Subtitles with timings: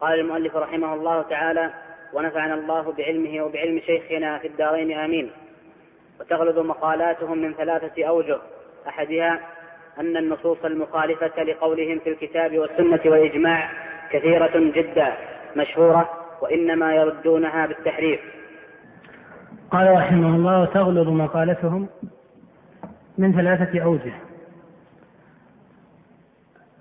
[0.00, 1.70] قال المؤلف رحمه الله تعالى
[2.12, 5.30] ونفعنا الله بعلمه وبعلم شيخنا في الدارين آمين.
[6.20, 8.38] وتغلظ مقالاتهم من ثلاثة أوجه.
[8.88, 9.40] أحدها
[10.00, 13.70] أن النصوص المخالفة لقولهم في الكتاب والسنة والإجماع
[14.12, 15.12] كثيرة جدا
[15.56, 16.10] مشهورة
[16.40, 18.20] وإنما يردونها بالتحريف.
[19.70, 21.88] قال رحمه الله وتغلظ مقالتهم
[23.18, 24.29] من ثلاثة أوجه.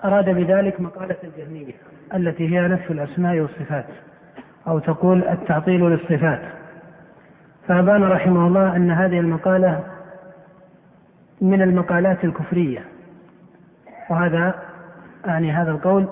[0.04, 1.74] أراد بذلك مقالة الجهمية
[2.14, 3.86] التي هي نفس الأسماء والصفات
[4.68, 6.42] أو تقول التعطيل للصفات.
[7.68, 9.84] فأبان رحمه الله أن هذه المقالة
[11.42, 12.82] من المقالات الكفرية.
[14.10, 14.56] وهذا
[15.26, 16.08] يعني هذا القول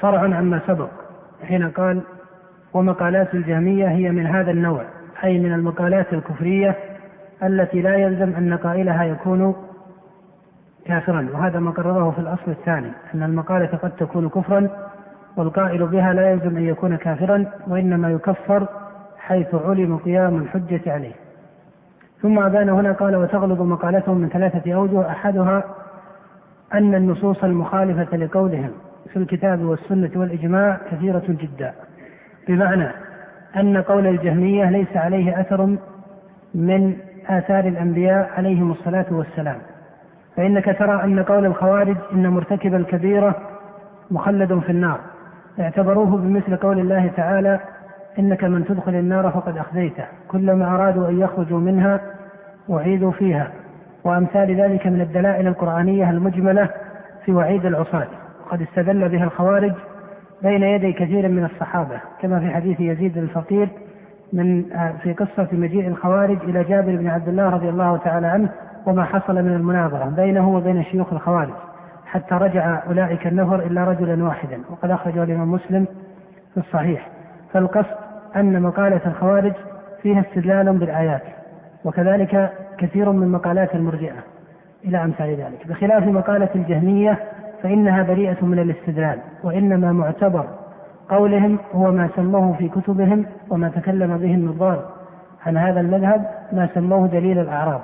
[0.00, 0.88] فرع عما سبق
[1.44, 2.02] حين قال
[2.74, 4.84] ومقالات الجهمية هي من هذا النوع
[5.24, 6.76] أي من المقالات الكفرية
[7.42, 9.54] التي لا يلزم أن قائلها يكون
[10.86, 14.68] كافرا وهذا ما قرره في الأصل الثاني أن المقالة قد تكون كفرا
[15.36, 18.66] والقائل بها لا يلزم أن يكون كافرا وإنما يكفر
[19.18, 21.12] حيث علم قيام الحجة عليه.
[22.22, 25.10] ثم أبان هنا قال وتغلظ مقالتهم من ثلاثة أوجه.
[25.10, 25.64] أحدها
[26.74, 28.70] أن النصوص المخالفة لقولهم
[29.12, 31.72] في الكتاب والسنة والإجماع كثيرة جدا.
[32.48, 32.88] بمعنى
[33.56, 35.76] أن قول الجهمية ليس عليه أثر
[36.54, 39.58] من آثار الأنبياء عليهم الصلاة والسلام.
[40.36, 43.34] فإنك ترى أن قول الخوارج إن مرتكب الكبيرة
[44.10, 44.98] مخلد في النار.
[45.60, 47.60] اعتبروه بمثل قول الله تعالى
[48.18, 52.00] إنك من تدخل النار فقد أخذيته كلما أرادوا أن يخرجوا منها
[52.70, 53.48] أعيدوا فيها.
[54.04, 56.68] وأمثال ذلك من الدلائل القرآنية المجملة
[57.24, 58.06] في وعيد العصاة.
[58.46, 59.72] وقد استدل بها الخوارج
[60.42, 63.68] بين يدي كثير من الصحابة كما في حديث يزيد الفقير
[64.32, 64.64] من
[65.02, 68.48] في قصة مجيء الخوارج إلى جابر بن عبد الله رضي الله تعالى عنه
[68.86, 71.54] وما حصل من المناظرة بينه وبين شيوخ الخوارج
[72.06, 75.86] حتى رجع أولئك النفر إلا رجلا واحدا وقد أخرجه الإمام مسلم
[76.54, 77.08] في الصحيح.
[77.52, 77.94] فالقصد
[78.36, 79.52] أن مقالة الخوارج
[80.02, 81.22] فيها استدلال بالآيات
[81.84, 84.16] وكذلك كثير من مقالات المرجئة
[84.84, 85.66] إلى أمثال ذلك.
[85.66, 87.18] بخلاف مقالة الجهمية
[87.62, 90.44] فإنها بريئة من الاستدلال وإنما معتبر
[91.08, 94.84] قولهم هو ما سموه في كتبهم وما تكلم به النظار.
[95.46, 97.80] عن هذا المذهب ما سموه دليل الأعراض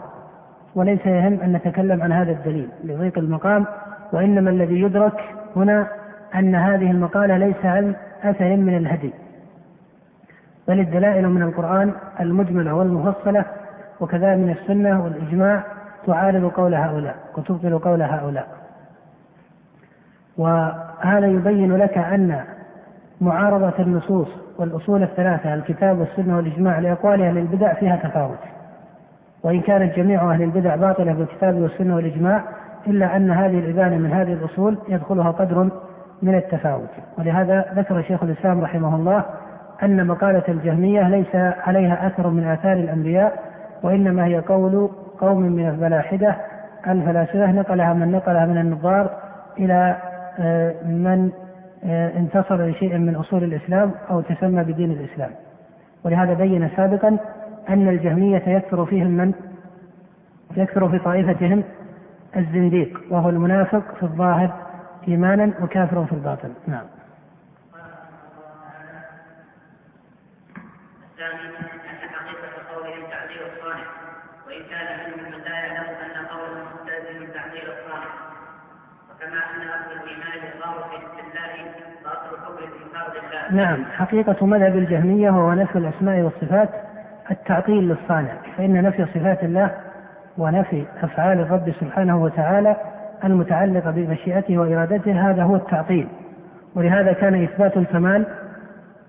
[0.75, 3.67] وليس يهم أن نتكلم عن هذا الدليل لضيق المقام
[4.13, 5.21] وإنما الذي يدرك
[5.57, 5.87] هنا
[6.35, 9.13] أن هذه المقالة ليس عن أثر من الهدي
[10.69, 13.45] بل الدلائل من القرآن المجملة والمفصلة
[14.01, 15.63] وكذا من السنة والإجماع
[16.07, 18.49] تعارض قول هؤلاء وتبطل قول هؤلاء.
[20.39, 22.45] وهذا يبين لك أن
[23.21, 28.39] معارضة النصوص والأصول الثلاثة الكتاب والسنة والإجماع لأقوال أهل البدع فيها تفاوت.
[29.43, 32.45] وإن كانت جميع أهل البدع باطلة بالكتاب والسنة والإجماع
[32.87, 35.69] إلا أن هذه الإبانة من هذه الأصول يدخلها قدر
[36.23, 36.91] من التفاوت.
[37.19, 39.25] ولهذا ذكر شيخ الإسلام رحمه الله
[39.83, 43.39] أن مقالة الجهمية ليس عليها أثر من آثار الأنبياء
[43.83, 44.91] وإنما هي قول
[45.21, 46.37] قوم من الفلاحدة
[46.89, 49.11] الفلاسفة نقلها من نقلها من النظار
[49.59, 49.97] إلى
[50.39, 51.31] آه، من
[51.85, 55.31] آه، انتصر لشيء من أصول الإسلام أو تسمى بدين الإسلام.
[56.05, 57.17] ولهذا بين سابقا
[57.69, 59.33] أن الجهمية يكثر فيهم من؟
[60.57, 61.65] يكثر في طائفتهم
[62.37, 64.55] الزنديق وهو المنافق في الظاهر
[65.09, 66.53] إيمانا وكافر في الباطن.
[66.67, 66.85] نعم.
[83.51, 86.90] نعم حقيقة مذهب الجهمية هو نفي الأسماء والصفات
[87.31, 89.71] التعطيل للصانع فإن نفي صفات الله
[90.39, 92.77] ونفي أفعال الرب سبحانه وتعالى
[93.25, 96.09] المتعلقة بمشيئته وإرادته هذا هو التعطيل.
[96.75, 98.27] ولهذا كان إثبات الكمال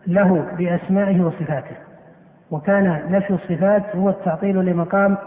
[0.07, 1.75] له بأسمائه وصفاته.
[2.51, 5.17] وكان نفي الصفات هو التعطيل لمقام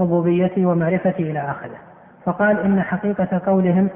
[0.00, 1.76] ربوبيته ومعرفته إلى آخره.
[2.24, 3.88] فقال إن حقيقة قولهم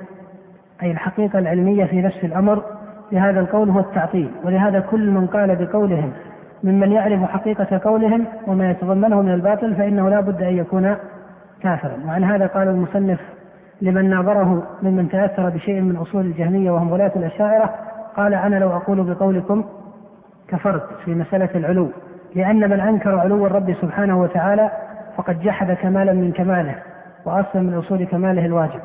[0.83, 2.63] أي الحقيقة العلمية في نفس الأمر
[3.13, 4.31] لهذا القول هو التعطيل.
[4.45, 6.13] ولهذا كل من قال بقولهم
[6.65, 10.97] ممن يعرف حقيقة قولهم وما يتضمنه من الباطل فإنه لا بد أن يكون
[11.63, 11.97] كافرا.
[12.07, 13.21] وعن هذا قال المصنف
[13.83, 17.75] لمن ناظره ممن تأثر بشيء من أصول الجهمية وهم غلاة الأشاعرة
[18.17, 19.65] قال أنا لو أقول بقولكم
[20.49, 21.89] كفرت في مسألة العلو
[22.35, 24.71] لأن من أنكر علو الرب سبحانه وتعالى
[25.17, 26.75] فقد جحد كمالا من كماله
[27.25, 28.81] وأصلا من أصول كماله الواجب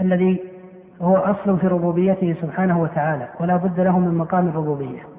[0.00, 0.40] الذي
[1.02, 5.15] هو أصل في ربوبيته سبحانه وتعالى ولا بد له من مقام الربوبية.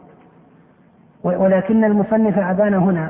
[1.28, 3.10] ولكن المصنف أبان هنا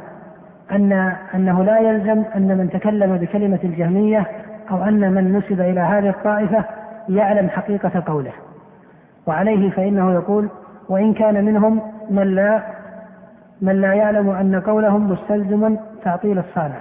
[0.72, 4.25] أن أنه لا يلزم أن من تكلم بكلمة الجهمية
[4.72, 6.64] أو أن من نسب إلى هذه الطائفة
[7.10, 8.31] يعلم حقيقة قوله.
[9.28, 10.50] وعليه فإنه يقول
[10.90, 12.64] وإن كان منهم من لا
[13.62, 16.80] من لا يعلم أن قولهم مستلزم تعطيل الصانع.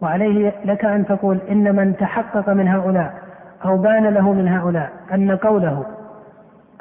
[0.00, 3.14] وعليه لك أن تقول إن من تحقق من هؤلاء
[3.64, 5.84] أو بان له من هؤلاء أن قوله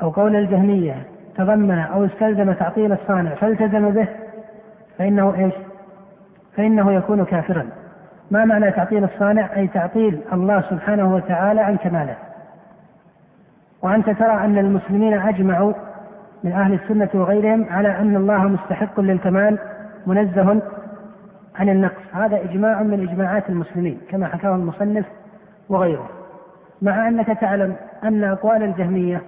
[0.01, 0.95] أو قول الجهمية
[1.38, 4.07] تضمن أو استلزم تعطيل الصانع فالتزم به
[4.97, 5.53] فإنه إيش؟
[6.57, 7.65] فإنه يكون كافرا.
[8.31, 12.15] ما معنى تعطيل الصانع؟ أي تعطيل الله سبحانه وتعالى عن كماله.
[13.81, 15.74] وأنت ترى أن المسلمين أجمعوا
[16.44, 19.59] من أهل السنة وغيرهم على أن الله مستحق للكمال
[20.07, 20.62] منزه
[21.56, 22.01] عن النقص.
[22.13, 25.06] هذا إجماع من إجماعات المسلمين كما حكاه المصنف
[25.69, 26.09] وغيره.
[26.81, 29.21] مع أنك تعلم أن أقوال الجهمية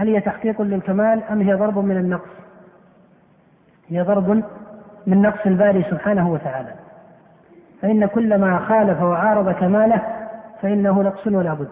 [0.00, 2.30] هل هي تحقيق للكمال أم هي ضرب من النقص؟
[3.88, 4.42] هي ضرب
[5.06, 6.72] من نقص الباري سبحانه وتعالى.
[7.82, 10.02] فإن كل ما خالف وعارض كماله
[10.62, 11.68] فإنه نقص ولا بد.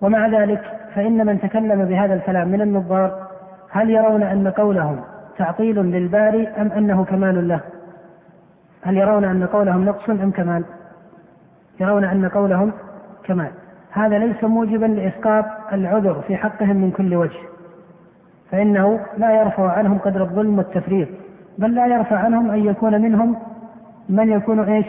[0.00, 0.62] ومع ذلك
[0.94, 3.26] فإن من تكلم بهذا الكلام من النظار
[3.70, 5.00] هل يرون أن قولهم
[5.38, 7.60] تعطيل للباري أم أنه كمال له؟
[8.82, 10.64] هل يرون أن قولهم نقص أم كمال؟
[11.80, 12.72] يرون أن قولهم
[13.24, 13.50] كمال.
[13.96, 17.38] هذا ليس موجبا لإسقاط العذر في حقهم من كل وجه
[18.50, 21.08] فإنه لا يرفع عنهم قدر الظلم والتفريط
[21.58, 23.36] بل لا يرفع عنهم أن يكون منهم
[24.08, 24.86] من يكون إيش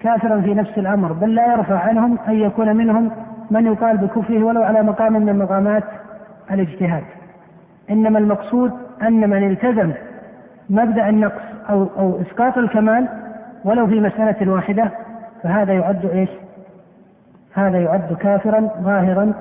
[0.00, 3.10] كافرا في نفس الأمر بل لا يرفع عنهم أن يكون منهم
[3.50, 5.84] من يقال بكفره ولو على مقام من مقامات
[6.50, 7.02] الاجتهاد
[7.90, 8.72] إنما المقصود
[9.02, 9.92] أن من التزم
[10.70, 13.08] مبدأ النقص أو أو إسقاط الكمال
[13.64, 14.90] ولو في مسألة واحدة
[15.42, 16.28] فهذا يعد إيش؟
[17.54, 19.32] هذا يعد كافرا ظاهرا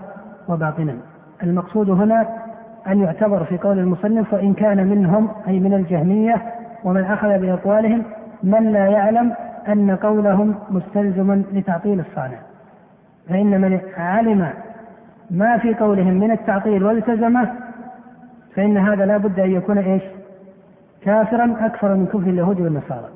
[0.47, 0.95] وباطنا.
[1.43, 2.27] المقصود هنا
[2.87, 6.41] أن يعتبر في قول المصنف وإن كان منهم أي من الجهمية
[6.83, 8.03] ومن أخذ بأقوالهم
[8.43, 9.33] من لا يعلم
[9.67, 12.37] أن قولهم مستلزم لتعطيل الصانع.
[13.29, 14.53] فإن من علم
[15.31, 17.53] ما في قولهم من التعطيل والتزمه
[18.55, 20.03] فإن هذا لا بد أن يكون إيش؟
[21.01, 23.09] كافرا أكثر من كفر اليهود والنصارى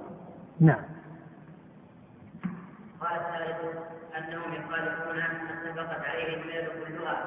[0.60, 0.84] نعم
[3.02, 3.78] قال الثالث
[4.18, 7.18] أنهم يخالفون ما اتفقت عليه الميل كلها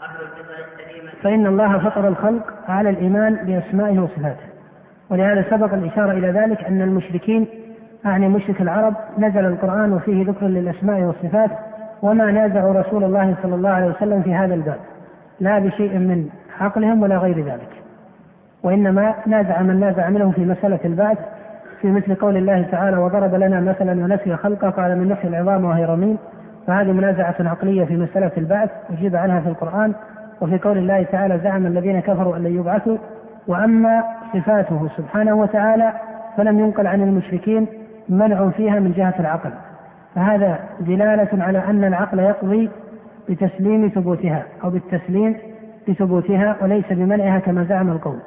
[0.00, 4.48] وأهل الفطر السليمة فإن الله فطر الخلق على الإيمان بأسمائه وصفاته.
[5.10, 7.46] ولهذا سبق الإشارة إلى ذلك أن المشركين
[8.06, 11.50] أعني مشرك العرب نزل القرآن وفيه ذكر للأسماء والصفات
[12.02, 14.78] وما نازعوا رسول الله صلى الله عليه وسلم في هذا الباب.
[15.40, 16.28] لا بشيء من
[16.60, 17.68] عقلهم ولا غير ذلك.
[18.62, 21.18] وإنما نازع من نازع منهم في مسألة البعث
[21.80, 25.84] في مثل قول الله تعالى وضرب لنا مثلا ونسي خلقه قال من نحي العظام وهي
[25.84, 26.18] رميم.
[26.66, 29.94] فهذه منازعة عقلية في مسألة البعث أجيب عنها في القرآن.
[30.40, 32.96] وفي قول الله تعالى زعم الذين كفروا أن لن يبعثوا
[33.46, 34.02] وأما
[34.32, 35.92] صفاته سبحانه وتعالى
[36.36, 37.66] فلم ينقل عن المشركين
[38.08, 39.50] منع فيها من جهة العقل.
[40.14, 42.70] فهذا دلالة على أن العقل يقضي
[43.28, 45.36] بتسليم ثبوتها أو بالتسليم
[45.88, 48.18] بثبوتها وليس بمنعها كما زعم القول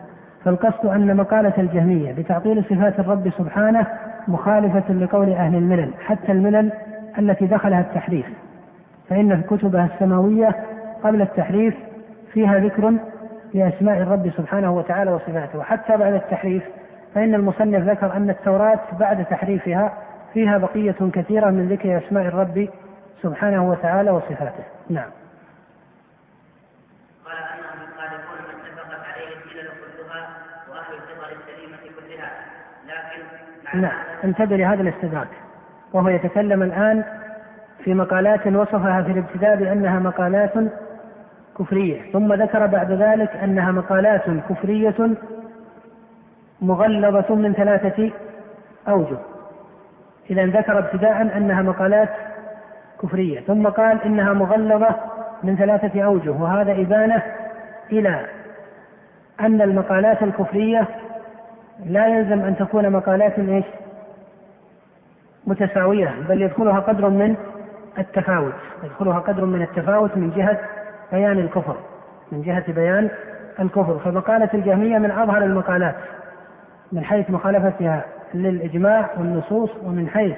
[0.46, 3.88] فالقصد أن مقالة الجهمية بتعطيل صفات الرب سبحانه
[4.28, 6.72] مخالفة لقول أهل الملل حتى الملل
[7.20, 8.26] التي دخلها التحريف.
[9.10, 10.56] فإن كتبها السماوية
[11.04, 11.74] قبل التحريف
[12.34, 12.94] فيها ذكر
[13.54, 15.60] لأسماء الرب سبحانه وتعالى وصفاته.
[15.60, 16.64] وحتى بعد التحريف
[17.16, 19.94] فإن المصنف ذكر أن التوراة بعد تحريفها
[20.34, 22.68] فيها بقية كثيرة من ذكر أسماء الرب
[23.22, 24.64] سبحانه وتعالى وصفاته.
[24.90, 25.10] نعم.
[33.74, 33.92] نعم.
[34.24, 35.28] انتبه لهذا الاستدراك.
[35.94, 37.04] وهو يتكلم الآن
[37.84, 40.54] في مقالات وصفها في الابتداء بأنها مقالات
[41.62, 42.12] كفرية.
[42.14, 44.96] ثم ذكر بعد ذلك أنها مقالات كفرية
[46.62, 48.12] مغلظة من ثلاثة
[48.88, 49.18] أوجه.
[50.30, 52.10] إذا ذكر ابتداء أنها مقالات
[53.04, 53.40] كفرية.
[53.40, 54.96] ثم قال إنها مغلظة
[55.44, 57.22] من ثلاثة أوجه وهذا إبانة
[57.92, 58.26] إلى
[59.40, 60.88] أن المقالات الكفرية
[61.86, 63.66] لا يلزم أن تكون مقالات إيش؟
[65.48, 67.36] متساوية بل يدخلها قدر من
[67.98, 68.54] التفاوت.
[68.84, 70.60] يدخلها قدر من التفاوت من جهة
[71.12, 71.76] بيان الكفر
[72.32, 73.10] من جهة بيان
[73.60, 75.96] الكفر فمقالة الجهمية من أظهر المقالات
[76.92, 80.36] من حيث مخالفتها للإجماع والنصوص ومن حيث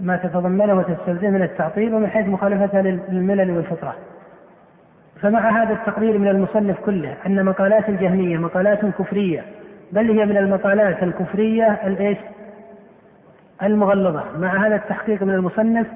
[0.00, 3.94] ما تتضمنه وتستلزم من التعطيل ومن حيث مخالفتها للملل والفطرة
[5.20, 9.44] فمع هذا التقرير من المصنف كله أن مقالات الجهمية مقالات كفرية
[9.92, 12.18] بل هي من المقالات الكفرية الإيش؟
[13.62, 15.86] المغلظة مع هذا التحقيق من المصنف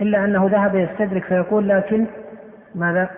[0.00, 2.06] إلا أنه ذهب يستدرك فيقول لكن
[2.74, 3.10] ماذا؟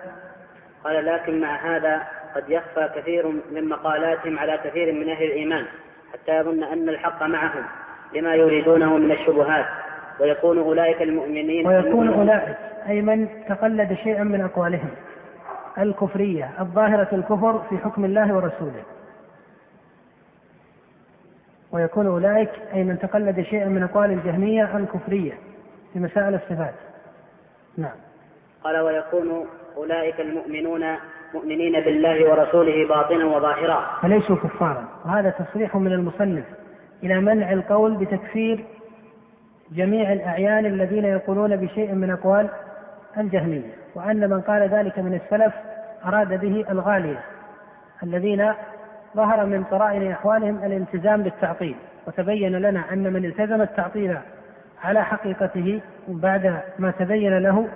[0.83, 2.01] قال لكن مع هذا
[2.35, 5.65] قد يخفى كثير من مقالاتهم على كثير من أهل الإيمان
[6.13, 7.63] حتى يظن أن الحق معهم
[8.15, 9.65] لما يريدونه من الشبهات.
[10.19, 14.89] ويكون أولئك المؤمنين ويكون أولئك أي من تقلد شيئا من أقوالهم.
[15.77, 18.83] الكفرية الظاهرة الكفر في حكم الله ورسوله.
[21.71, 25.33] ويكون أولئك أي من تقلد شيئا من أقوال الجهمية الكفرية
[25.93, 26.73] في مسائل الصفات.
[27.77, 27.95] نعم.
[28.63, 30.83] قال ويكون أولئك المؤمنون
[31.33, 33.99] مؤمنين بالله ورسوله باطنا وظاهرا.
[34.01, 36.43] فليسوا كفارا؟ وهذا تصريح من المصنف
[37.03, 38.65] إلى منع القول بتكفير
[39.71, 42.49] جميع الأعيان الذين يقولون بشيء من أقوال
[43.17, 45.53] الجهمية وأن من قال ذلك من السلف
[46.05, 47.19] أراد به الغالية
[48.03, 48.53] الذين
[49.15, 51.75] ظهر من قرائن أحوالهم الالتزام بالتعطيل.
[52.07, 54.17] وتبين لنا أن من التزم التعطيل
[54.83, 57.67] على حقيقته بعد ما تبين له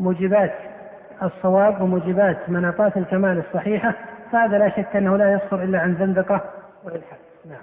[0.00, 0.52] موجبات
[1.22, 3.94] الصواب وموجبات مناطات الكمال الصحيحة
[4.32, 6.40] فهذا لا شك أنه لا يصدر إلا عن زندقة
[6.84, 7.18] والإلحاد
[7.48, 7.58] نعم.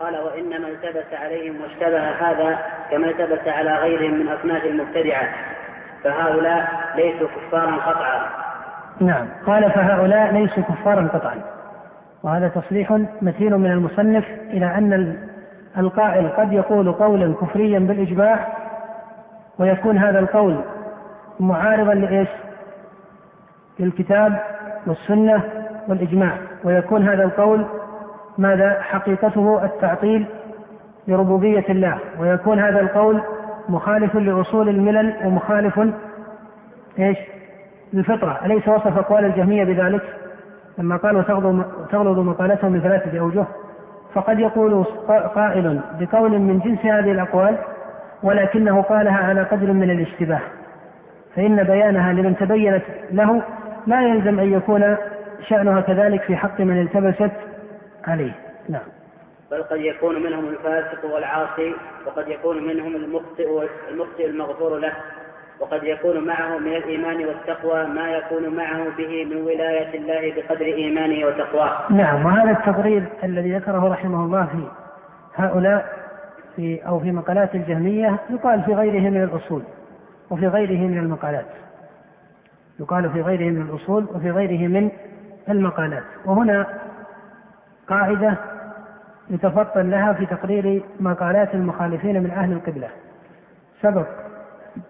[0.00, 2.58] قال وإنما التبس عليهم واشتبه هذا
[2.90, 5.28] كما التبس على غيرهم من أصناف المبتدعة
[6.04, 8.26] فهؤلاء ليسوا كفارا قطعا.
[9.00, 9.28] نعم.
[9.46, 11.42] قال فهؤلاء ليسوا كفارا قطعا.
[12.22, 12.92] وهذا تصريح
[13.22, 15.16] متين من المصنف إلى أن
[15.78, 18.46] القائل قد يقول قولا كفريا بالإجماع
[19.58, 20.60] ويكون هذا القول
[21.40, 22.28] معارضا لإيش؟
[23.78, 24.40] للكتاب
[24.86, 25.42] والسنة
[25.88, 26.32] والإجماع
[26.64, 27.66] ويكون هذا القول
[28.38, 30.26] ماذا حقيقته التعطيل
[31.08, 33.22] لربوبية الله ويكون هذا القول
[33.68, 35.80] مخالف لأصول الملل ومخالف
[36.98, 37.18] إيش؟
[37.92, 40.02] للفطرة، أليس وصف أقوال الجهمية بذلك؟
[40.78, 43.44] لما قال وتغلظ مقالتهم بثلاثة أوجه
[44.14, 44.84] فقد يقول
[45.34, 47.56] قائل بقول من جنس هذه الأقوال
[48.22, 50.40] ولكنه قالها على قدر من الاشتباه
[51.36, 52.82] فإن بيانها لمن تبينت
[53.12, 53.42] له
[53.86, 54.96] لا يلزم أن يكون
[55.48, 57.32] شأنها كذلك في حق من التبست
[58.04, 58.32] عليه.
[58.68, 58.82] نعم.
[59.50, 61.74] بل قد يكون منهم الفاسق والعاصي
[62.06, 64.92] وقد يكون منهم المخطئ المخطئ المغفور له
[65.60, 71.26] وقد يكون معه من الإيمان والتقوى ما يكون معه به من ولاية الله بقدر إيمانه
[71.26, 71.92] وتقواه.
[71.92, 72.26] نعم.
[72.26, 74.62] وهذا التقرير الذي ذكره رحمه الله في
[75.36, 75.86] هؤلاء
[76.56, 79.62] في أو في مقالات الجهمية يقال في غيره من الأصول.
[80.30, 81.46] وفي غيره من المقالات.
[82.80, 84.90] يقال في غيره من الأصول وفي غيره من
[85.48, 86.02] المقالات.
[86.24, 86.66] وهنا
[87.88, 88.36] قاعدة
[89.30, 92.88] يتفطن لها في تقرير مقالات المخالفين من أهل القبلة.
[93.82, 94.06] سبق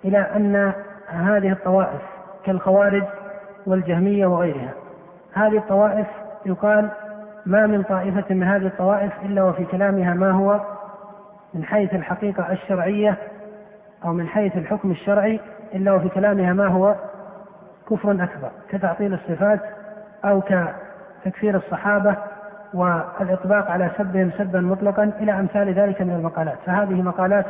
[0.05, 0.73] إلى أن
[1.07, 2.01] هذه الطوائف
[2.45, 3.05] كالخوارج
[3.67, 4.73] والجهمية وغيرها.
[5.35, 6.07] هذه الطوائف
[6.47, 6.91] يقال
[7.47, 10.61] ما من طائفة من هذه الطوائف إلا وفي كلامها ما هو
[11.55, 13.19] من حيث الحقيقة الشرعية
[14.05, 15.41] أو من حيث الحكم الشرعي
[15.75, 16.95] إلا وفي كلامها ما هو
[17.91, 19.61] كفر أكبر كتعطيل الصفات
[20.25, 22.17] أو كتكفير الصحابة
[22.75, 26.59] والإطباق على سبهم سبا مطلقا إلى أمثال ذلك من المقالات.
[26.67, 27.47] فهذه مقالات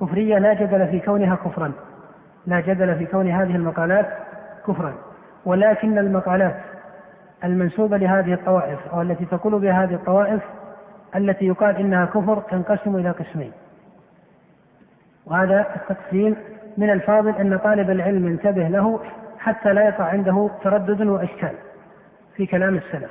[0.00, 1.72] كفرية لا جدل في كونها كفرا
[2.46, 4.06] لا جدل في كون هذه المقالات
[4.66, 4.94] كفرا.
[5.44, 6.56] ولكن المقالات
[7.44, 10.42] المنسوبة لهذه الطوائف أو التي تقول بها هذه الطوائف
[11.16, 13.52] التي يقال إنها كفر تنقسم إلى قسمين.
[15.26, 16.36] وهذا التقسيم
[16.76, 19.00] من الفاضل أن طالب العلم ينتبه له
[19.38, 21.52] حتى لا يقع عنده تردد وإشكال
[22.36, 23.10] في كلام السلف.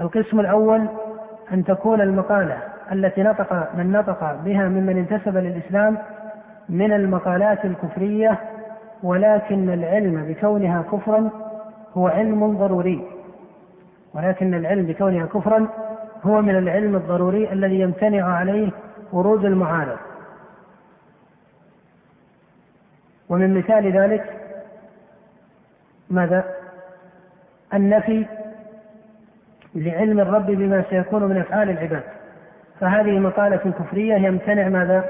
[0.00, 0.86] القسم الأول
[1.52, 2.58] أن تكون المقالة
[2.92, 5.98] التي نطق من نطق بها ممن انتسب للإسلام
[6.68, 8.38] من المقالات الكفرية
[9.02, 11.30] ولكن العلم بكونها كفرا
[11.94, 13.04] هو علم ضروري.
[14.14, 15.68] ولكن العلم بكونها كفرا
[16.22, 18.70] هو من العلم الضروري الذي يمتنع عليه
[19.12, 19.98] ورود المعارض.
[23.28, 24.24] ومن مثال ذلك
[26.10, 26.44] ماذا
[27.74, 28.26] النفي
[29.74, 32.02] لعلم الرب بما سيكون من أفعال العباد
[32.80, 35.04] فهذه مقالة كفرية يمتنع ماذا؟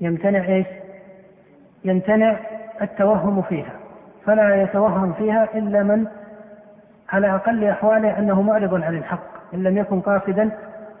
[0.00, 0.66] يمتنع إيش؟
[1.84, 2.36] يمتنع
[2.82, 3.72] التوهم فيها
[4.26, 6.06] فلا يتوهم فيها إلا من
[7.08, 10.50] على أقل أحواله أنه معرض عن الحق إن لم يكن قاصدا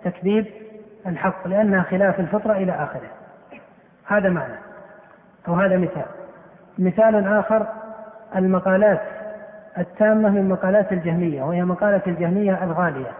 [0.04, 0.46] تكذيب
[1.06, 3.10] الحق لأنها خلاف الفطرة إلى آخره.
[4.06, 4.54] هذا معنى
[5.48, 6.04] أو هذا مثال.
[6.78, 7.66] مثال آخر
[8.36, 9.00] المقالات
[9.78, 13.10] التامة من مقالات الجهمية وهي مقالة الجهمية الغالية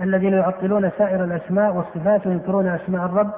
[0.00, 3.30] الذين يعطلون سائر الأسماء والصفات وينكرون أسماء الرب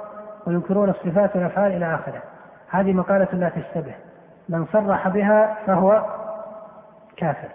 [0.46, 2.22] وينكرون الصفات والأفعال إلى آخره.
[2.70, 3.94] هذه مقالة لا تشتبه.
[4.48, 6.04] من صرح بها فهو
[7.16, 7.48] كافر.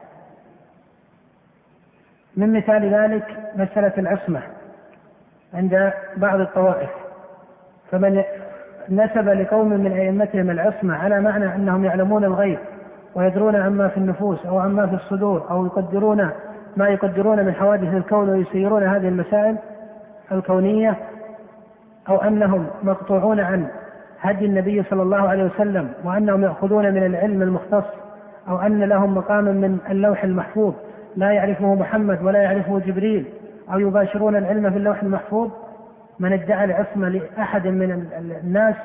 [2.38, 4.42] من مثال ذلك مسألة العصمة
[5.54, 6.90] عند بعض الطوائف.
[7.92, 8.24] فمن
[8.90, 12.58] نسب لقوم من أئمتهم العصمة على معنى أنهم يعلمون الغيب
[13.16, 16.30] ويدرون عما في النفوس أو عما في الصدور أو يقدرون
[16.78, 19.58] ما يقدرون من حوادث الكون ويسيرون هذه المسائل
[20.32, 20.96] الكونية
[22.10, 23.68] أو أنهم مقطوعون عن
[24.22, 27.86] هدي النبي صلى الله عليه وسلم وأنهم يأخذون من العلم المختص
[28.48, 30.74] أو أن لهم مقام من اللوح المحفوظ
[31.16, 33.26] لا يعرفه محمد ولا يعرفه جبريل
[33.74, 35.52] أو يباشرون العلم في اللوح المحفوظ
[36.20, 37.92] من ادعى العصمة لأحد من
[38.44, 38.76] الناس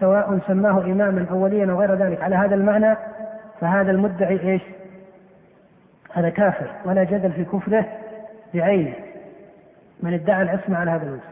[0.00, 2.96] سواء سماه إماما أو وليا أو غير ذلك على هذا المعنى
[3.60, 4.62] فهذا المدعي إيش؟
[6.12, 7.84] هذا كافر ولا جدل في كفره
[8.54, 8.94] بعينه.
[10.02, 11.22] من ادعى العصمة على هذا الوجه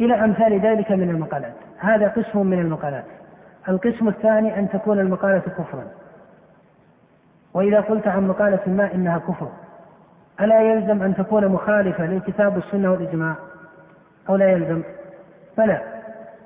[0.00, 1.54] إلى أمثال ذلك من المقالات.
[1.78, 3.04] هذا قسم من المقالات.
[3.68, 5.84] القسم الثاني أن تكون المقالة كفرا.
[7.54, 9.48] وإذا قلت عن مقالة ما إنها كفر
[10.40, 13.34] ألا يلزم أن تكون مخالفة للكتاب والسنة والإجماع؟
[14.28, 14.82] أو لا يلزم؟
[15.58, 15.80] بلى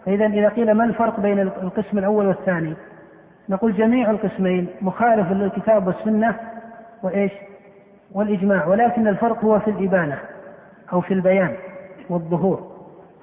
[0.07, 2.75] فإذا إذا قيل ما الفرق بين القسم الأول والثاني؟
[3.49, 6.35] نقول جميع القسمين مخالف للكتاب والسنة
[7.03, 7.33] وإيش؟
[8.15, 8.67] والإجماع.
[8.67, 10.19] ولكن الفرق هو في الإبانة
[10.93, 11.55] أو في البيان
[12.11, 12.73] والظهور.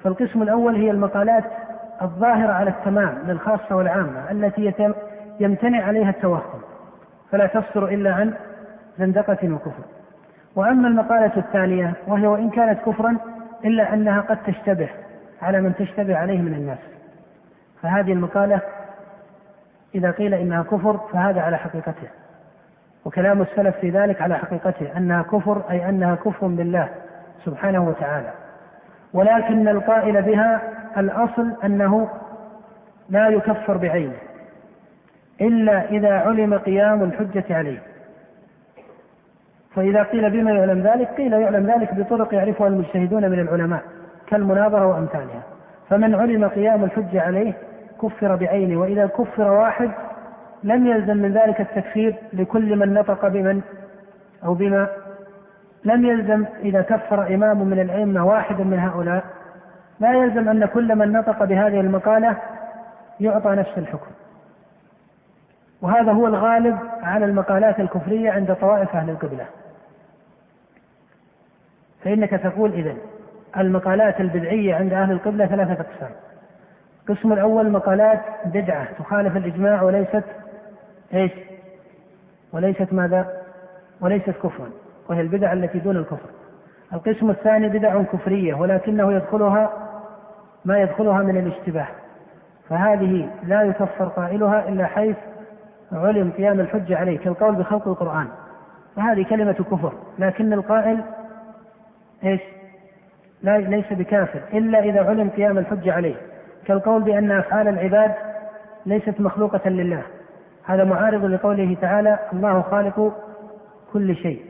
[0.03, 1.43] فالقسم الأول هي المقالات
[2.01, 4.73] الظاهرة على التمام للخاصة والعامة التي
[5.39, 6.61] يمتنع عليها التوهم.
[7.31, 8.33] فلا تصدر إلا عن
[8.99, 9.83] زندقة وكفر.
[10.55, 13.17] وأما المقالة الثانية وهي وإن كانت كفرا
[13.65, 14.89] إلا أنها قد تشتبه
[15.41, 16.77] على من تشتبه عليه من الناس.
[17.81, 18.61] فهذه المقالة
[19.95, 22.07] إذا قيل إنها كفر فهذا على حقيقته.
[23.05, 26.89] وكلام السلف في ذلك على حقيقته أنها كفر أي أنها كفر بالله
[27.45, 28.31] سبحانه وتعالى.
[29.13, 30.61] ولكن القائل بها
[30.97, 32.09] الأصل أنه
[33.09, 34.17] لا يكفر بعينه
[35.41, 37.79] إلا إذا علم قيام الحجة عليه.
[39.75, 43.81] فإذا قيل بما يعلم ذلك قيل يعلم ذلك بطرق يعرفها المجتهدون من العلماء
[44.27, 45.43] كالمناظرة وأمثالها.
[45.89, 47.53] فمن علم قيام الحجة عليه
[48.01, 49.91] كفر بعينه وإذا كفر واحد
[50.63, 53.61] لم يلزم من ذلك التكفير لكل من نطق بمن
[54.45, 54.87] أو بما.
[55.85, 59.23] لم يلزم إذا كفر إمام من الأئمة واحدا من هؤلاء.
[59.99, 62.37] لا يلزم أن كل من نطق بهذه المقالة
[63.19, 64.11] يعطى نفس الحكم.
[65.81, 69.45] وهذا هو الغالب على المقالات الكفرية عند طوائف أهل القبلة.
[72.03, 72.93] فإنك تقول إذا
[73.57, 76.11] المقالات البدعية عند أهل القبلة ثلاثة أقسام.
[77.09, 80.23] القسم الأول مقالات بدعة تخالف الإجماع وليست
[81.13, 81.31] إيش؟
[82.53, 83.27] وليست ماذا؟
[84.01, 84.69] وليست كفرا
[85.09, 86.29] وهي البدع التي دون الكفر.
[86.93, 89.73] القسم الثاني بدع كفرية ولكنه يدخلها
[90.65, 91.87] ما يدخلها من الاشتباه.
[92.69, 95.15] فهذه لا يكفر قائلها إلا حيث
[95.91, 98.27] علم قيام الحجة عليه كالقول بخلق القرآن.
[98.95, 101.01] فهذه كلمة كفر لكن القائل
[102.23, 102.41] إيش؟
[103.43, 106.15] لا ليس بكافر إلا إذا علم قيام الحجة عليه.
[106.65, 108.11] كالقول بأن أفعال العباد
[108.85, 110.01] ليست مخلوقة لله.
[110.65, 113.13] هذا معارض لقوله تعالى الله خالق
[113.93, 114.41] كل شيء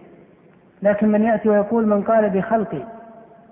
[0.81, 2.85] لكن من يأتي ويقول من قال بخلق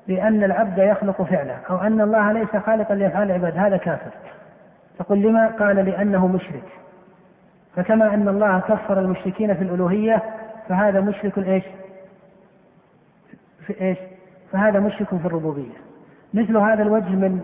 [0.07, 4.11] بأن العبد يخلق فعله أو أن الله ليس خالقا لأفعال العباد هذا كافر.
[4.99, 6.63] تقول لما؟ قال لأنه مشرك.
[7.75, 10.23] فكما أن الله كفر المشركين في الألوهية
[10.69, 11.63] فهذا مشرك إيش؟
[13.67, 13.97] في إيش؟
[14.51, 15.73] فهذا مشرك في الربوبية.
[16.33, 17.41] مثل هذا الوجه من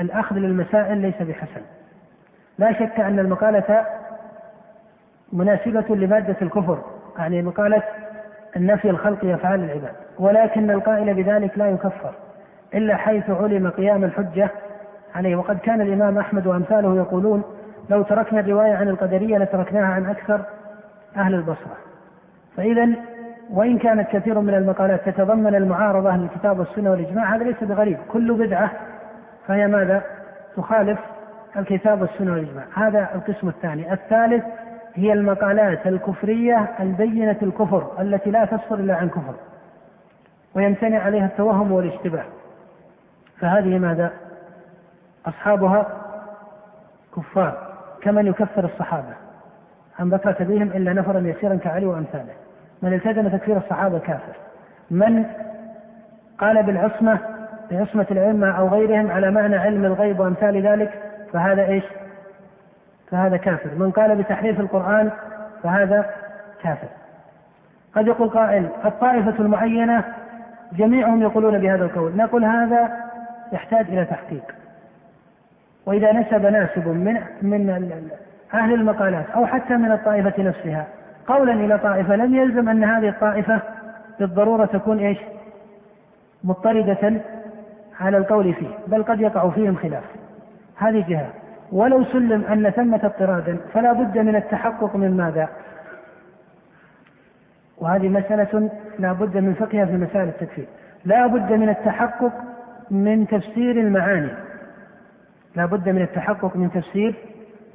[0.00, 1.60] الأخذ للمسائل ليس بحسن.
[2.58, 3.86] لا شك أن المقالة
[5.32, 6.78] مناسبة لمادة الكفر
[7.18, 7.82] يعني مقالة
[8.56, 9.92] النفي الخلق أفعال العباد.
[10.18, 12.14] ولكن القائل بذلك لا يكفر
[12.74, 14.50] إلا حيث علم قيام الحجة
[15.14, 15.36] عليه.
[15.36, 17.42] وقد كان الإمام أحمد وأمثاله يقولون
[17.90, 20.40] لو تركنا الرواية عن القدرية لتركناها عن أكثر
[21.16, 21.76] أهل البصرة.
[22.56, 22.88] فإذا
[23.50, 27.98] وإن كانت كثير من المقالات تتضمن المعارضة للكتاب والسنة والإجماع هذا ليس بغريب.
[28.08, 28.70] كل بدعة
[29.46, 30.02] فهي ماذا؟
[30.56, 30.98] تخالف
[31.56, 32.64] الكتاب والسنة والإجماع.
[32.74, 33.92] هذا القسم الثاني.
[33.92, 34.44] الثالث
[34.94, 39.34] هي المقالات الكفرية البينة الكفر التي لا تصدر إلا عن كفر
[40.54, 42.24] ويمتنع عليها التوهم والاشتباه.
[43.40, 44.10] فهذه ماذا؟
[45.26, 45.86] أصحابها
[47.16, 49.14] كفار كمن يكفر الصحابة.
[49.98, 52.45] عن بكرة بهم إلا نفرا يسيرا كعلي وأمثاله.
[52.82, 54.36] من التزم تكفير الصحابة كافر
[54.90, 55.24] من
[56.38, 57.18] قال بالعصمة
[57.70, 61.84] بعصمة الأئمة أو غيرهم على معنى علم الغيب وأمثال ذلك فهذا إيش؟
[63.10, 63.70] فهذا كافر.
[63.74, 65.10] من قال بتحريف القرآن
[65.62, 66.10] فهذا
[66.62, 66.88] كافر.
[67.94, 70.04] قد يقول قائل الطائفة المعينة
[70.72, 72.16] جميعهم يقولون بهذا القول.
[72.16, 72.96] نقول هذا
[73.52, 74.54] يحتاج إلى تحقيق.
[75.86, 78.10] وإذا نسب ناسب من من
[78.54, 80.86] أهل المقالات أو حتى من الطائفة نفسها
[81.26, 82.16] قولا إلى طائفة.
[82.16, 83.60] لم يلزم أن هذه الطائفة
[84.20, 85.18] بالضرورة تكون إيش؟
[86.44, 87.20] مضطردة
[88.00, 90.04] على القول فيه بل قد يقع فيهم خلاف.
[90.76, 91.30] هذه جهة.
[91.72, 95.48] ولو سلم أن ثمة اضطرادا فلا بد من التحقق من ماذا؟
[97.78, 100.66] وهذه مسألة لا بد من فقهها في مسائل التكفير.
[101.04, 102.32] لا بد من التحقق
[102.90, 104.30] من تفسير المعاني.
[105.56, 107.14] لا بد من التحقق من تفسير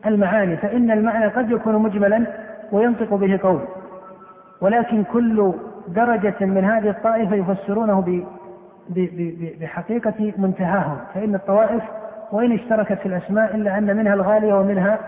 [0.06, 2.26] المعاني فإن المعنى قد يكون مجملا
[2.72, 3.62] وينطق به قول.
[4.62, 5.54] ولكن كل
[5.88, 8.24] درجة من هذه الطائفة يفسرونه
[9.60, 10.98] بحقيقة منتهاهم.
[11.14, 11.84] فإن الطوائف
[12.32, 15.00] وإن اشتركت في الأسماء إلا أن منها الغالية ومنها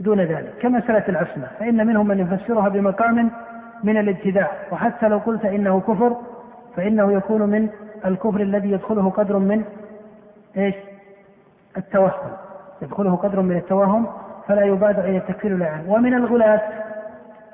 [0.00, 0.54] دون ذلك.
[0.60, 3.30] كمسألة العصمة فإن منهم من يفسرها بمقام
[3.84, 4.50] من الابتداع.
[4.72, 6.16] وحتى لو قلت إنه كفر
[6.76, 7.68] فإنه يكون من
[8.04, 9.64] الكفر الذي يدخله قدر من
[10.56, 10.74] إيش؟
[11.76, 12.30] التوهم.
[12.82, 14.06] يدخله قدر من التوهم
[14.50, 16.60] فلا يبادر إلى التكفير والإعانة ومن الغلاة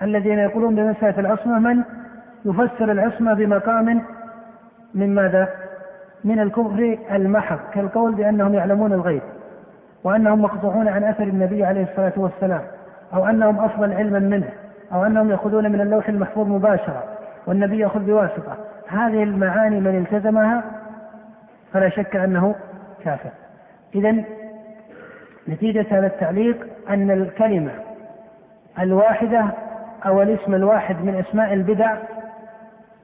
[0.02, 1.82] الذين يقولون بمسألة العصمة من
[2.44, 4.02] يفسر العصمة بمقام
[4.94, 5.48] من ماذا؟
[6.24, 9.22] من الكفر المحض كالقول بأنهم يعلمون الغيب
[10.04, 12.62] وأنهم مقطوعون عن أثر النبي عليه الصلاة والسلام
[13.14, 14.48] أو أنهم أفضل علما منه
[14.92, 17.04] أو أنهم يأخذون من اللوح المحفوظ مباشرة
[17.46, 18.56] والنبي يأخذ بواسطة.
[18.88, 20.64] هذه المعاني من التزمها
[21.72, 22.54] فلا شك أنه
[23.04, 23.30] كافر.
[23.94, 24.24] إذا
[25.48, 27.72] نتيجة هذا التعليق أن الكلمة
[28.80, 29.44] الواحدة
[30.06, 31.96] أو الاسم الواحد من أسماء البدع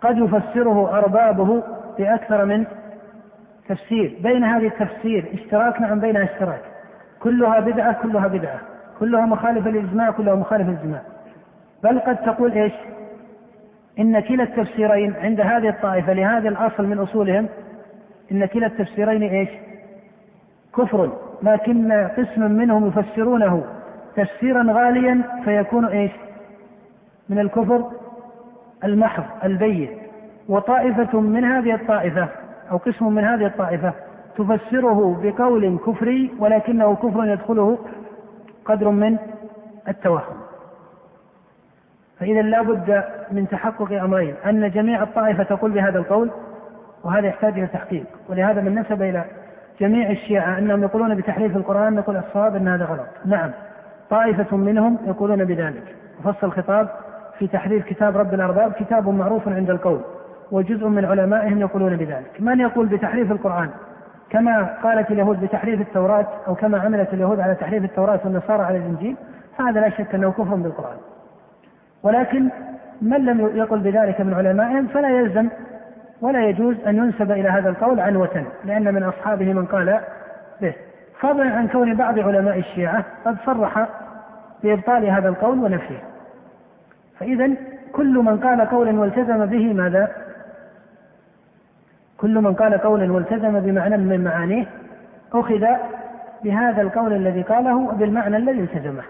[0.01, 1.63] قد يفسره أربابه
[1.99, 2.65] بأكثر من
[3.69, 4.19] تفسير.
[4.23, 6.63] بين هذه التفسير اشتراك نعم بينها اشتراك.
[7.21, 8.61] كلها بدعة كلها بدعة.
[9.01, 11.03] كلها مخالفة للإجماع كلها مخالفة للإجماع.
[11.83, 12.73] بل قد تقول إيش؟
[13.99, 17.49] إن كلا التفسيرين عند هذه الطائفة لهذا الأصل من أصولهم
[18.33, 19.49] إن كلا التفسيرين إيش؟
[20.77, 21.13] كفر.
[21.43, 23.65] لكن قسم منهم يفسرونه.
[24.17, 26.11] تفسيرا غاليا فيكون إيش؟
[27.29, 27.91] من الكفر
[28.85, 29.91] المحض البين
[30.49, 32.29] وطائفة من هذه الطائفة
[32.71, 33.93] أو قسم من هذه الطائفة
[34.37, 37.79] تفسره بقول كفري ولكنه كفر يدخله
[38.65, 39.19] قدر من
[39.89, 40.37] التوهم.
[42.19, 44.35] فإذا لا بد من تحقق أمرين.
[44.47, 46.31] أن جميع الطائفة تقول بهذا القول
[47.05, 48.05] وهذا يحتاج إلى تحقيق.
[48.29, 49.25] ولهذا من نسب إلى
[49.83, 53.07] جميع الشيعة أنهم يقولون بتحريف القرآن نقول الصواب أن هذا غلط.
[53.25, 53.51] نعم.
[54.11, 55.97] طائفة منهم يقولون بذلك.
[56.21, 56.89] وفصل الخطاب
[57.39, 60.01] في تحريف كتاب رب الأرباب كتاب معروف عند القول
[60.51, 62.31] وجزء من علمائهم يقولون بذلك.
[62.41, 63.71] من يقول بتحريف القرآن؟
[64.31, 69.17] كما قالت اليهود بتحريف التوراة أو كما عملت اليهود على تحريف التوراة والنصارى على الإنجيل
[69.59, 70.97] فهذا لا شك أنه كفر بالقرآن.
[72.03, 72.49] ولكن
[73.03, 75.49] من لم يقل بذلك من علمائهم فلا يلزم
[76.23, 80.01] ولا يجوز أن ينسب إلى هذا القول عنوة لأن من أصحابه من قال
[80.61, 80.75] به.
[81.21, 83.89] فضلا عن كون بعض علماء الشيعة قد صرح
[84.63, 85.99] بإبطال هذا القول ونفيه.
[87.19, 87.51] فإذا
[87.93, 90.09] كل من قال قولا والتزم به ماذا؟
[92.19, 94.67] كل من قال قولا والتزم بمعنى من معانيه
[95.33, 95.67] أخذ
[96.45, 99.03] بهذا القول الذي قاله بالمعنى الذي التزمه.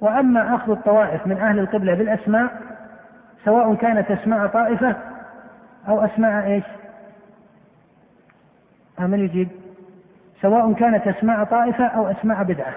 [0.00, 2.48] وأما أخذ الطوائف من أهل القبلة بالأسماء
[3.44, 4.96] سواء كانت أسماء طائفة
[5.88, 6.64] أو أسماء إيش؟
[8.98, 9.48] من يجيب؟
[10.42, 12.74] سواء كانت أسماء طائفة أو أسماء بدعة.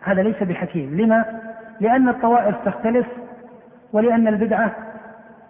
[0.00, 1.00] هذا ليس بحكيم.
[1.00, 1.40] لما؟
[1.80, 3.06] لأن الطوائف تختلف
[3.92, 4.74] ولأن البدعة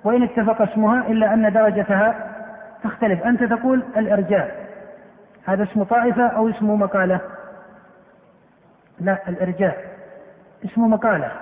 [0.05, 2.35] وإن اتفق اسمها إلا أن درجتها
[2.85, 3.23] تختلف.
[3.23, 4.67] أنت تقول الإرجاء.
[5.47, 7.21] هذا اسم طائفة أو اسم مقالة؟
[9.01, 9.85] لا الإرجاء.
[10.65, 11.33] اسم مقالة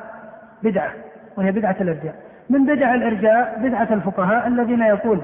[0.63, 0.93] بدعة
[1.37, 2.26] وهي بدعة الإرجاء.
[2.51, 5.21] من بدع الإرجاء بدعة الفقهاء الذين يقول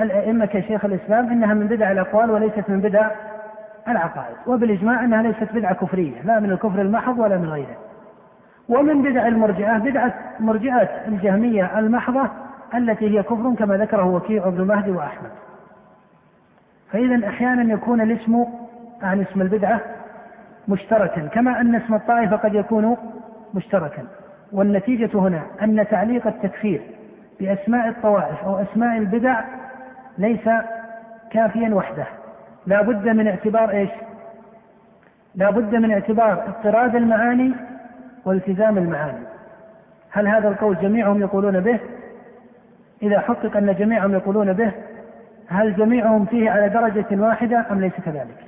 [0.00, 3.10] الأئمة كشيخ الإسلام إنها من بدع الأقوال وليست من بدع
[3.88, 7.76] العقائد وبالإجماع أنها ليست بدعة كفرية لا من الكفر المحض ولا من غيره.
[8.68, 12.28] ومن بدع المرجئة بدعة مرجئة الجهمية المحضة
[12.74, 15.30] التي هي كفر كما ذكره وكيع بن مهدي وأحمد.
[16.92, 18.44] فإذا أحيانا يكون الاسم
[19.02, 19.80] عن اسم البدعة
[20.68, 22.96] مشتركا كما أن اسم الطائفة قد يكون
[23.54, 24.02] مشتركا.
[24.54, 26.80] والنتيجة هنا أن تعليق التكفير
[27.40, 29.40] بأسماء الطوائف أو أسماء البدع
[30.18, 30.48] ليس
[31.30, 32.06] كافيا وحده.
[32.66, 33.90] لا بد من اعتبار إيش؟
[35.34, 37.54] لا بد من اعتبار اضطراد المعاني
[38.24, 39.26] والتزام المعاني.
[40.10, 41.80] هل هذا القول جميعهم يقولون به؟
[43.02, 44.72] إذا حقق أن جميعهم يقولون به
[45.48, 48.44] هل جميعهم فيه على درجة واحدة أم ليس كذلك؟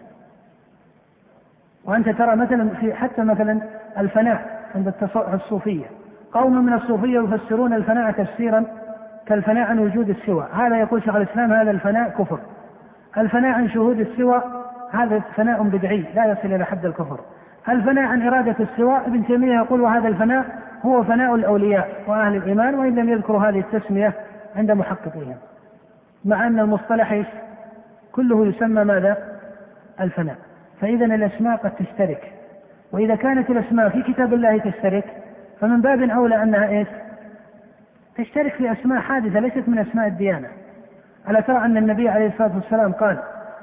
[1.84, 3.60] وأنت ترى مثلا في حتى مثلا
[3.98, 4.55] الفناء.
[4.76, 4.94] عند
[5.34, 5.86] الصوفية.
[6.32, 8.64] قوم من الصوفية يفسرون الفناء تفسيرا
[9.26, 10.46] كالفناء عن وجود السوى.
[10.54, 12.38] هذا يقول شيخ الإسلام هذا الفناء كفر.
[13.18, 14.42] الفناء عن شهود السوى
[14.92, 17.20] هذا فناء بدعي لا يصل إلى حد الكفر.
[17.68, 20.44] الفناء عن إرادة السوى ابن تيمية يقول وهذا الفناء
[20.82, 24.12] هو فناء الأولياء وأهل الإيمان وإن لم يذكروا هذه التسمية
[24.56, 25.36] عند محققيهم.
[26.24, 27.22] مع أن المصطلح؟
[28.12, 29.16] كله يسمى ماذا؟
[30.00, 30.36] الفناء.
[30.80, 32.35] فإذا الأسماء قد تشترك.
[32.96, 35.04] وإذا كانت الأسماء في كتاب الله تشترك
[35.60, 36.88] فمن باب أولى أنها إيش؟
[38.16, 40.48] تشترك في أسماء حادثة ليست من أسماء الديانة
[41.28, 43.18] ألا ترى أن النبي عليه الصلاة والسلام قال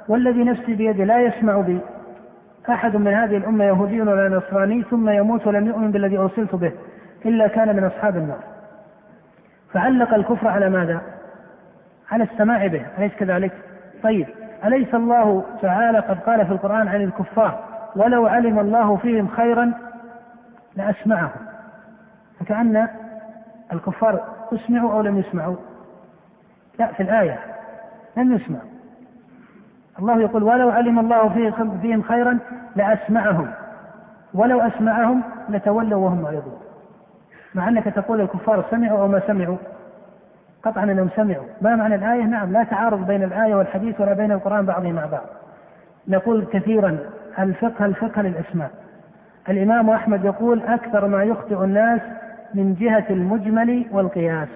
[0.08, 1.80] والذي نفسي بيده لا يسمع بي
[2.70, 6.72] أحد من هذه الأمة يهودي ولا نصراني ثم يموت ولم يؤمن بالذي أرسلت به
[7.26, 8.40] إلا كان من أصحاب النار
[9.74, 11.02] فعلق الكفر على ماذا؟
[12.12, 13.52] على السماع به أليس كذلك؟
[14.04, 14.28] طيب
[14.66, 19.74] أليس الله تعالى قد قال في القرآن عن الكفار ولو علم الله فيهم خيرا
[20.76, 21.42] لأسمعهم.
[22.40, 22.88] فكأن
[23.74, 25.56] الكفار أسمعوا أو لم يسمعوا.
[26.80, 27.40] لا في الآية
[28.18, 28.70] لم يسمعوا.
[30.00, 31.30] الله يقول ولو علم الله
[31.82, 32.40] فيهم خيرا
[32.76, 33.52] لأسمعهم.
[34.34, 36.60] ولو أسمعهم لتولوا وهم معرضون.
[37.56, 39.58] مع أنك تقول الكفار سمعوا أو ما سمعوا.
[40.64, 41.46] قطعا أنهم سمعوا.
[41.62, 45.26] ما معنى الآية؟ نعم لا تعارض بين الآية والحديث ولا بين القرآن بعضه مع بعض.
[46.08, 46.98] نقول كثيرا
[47.40, 48.72] الفقه الفقه للأسماء.
[49.50, 52.02] الإمام أحمد يقول أكثر ما يخطئ الناس
[52.54, 54.48] من جهة المجمل والقياس.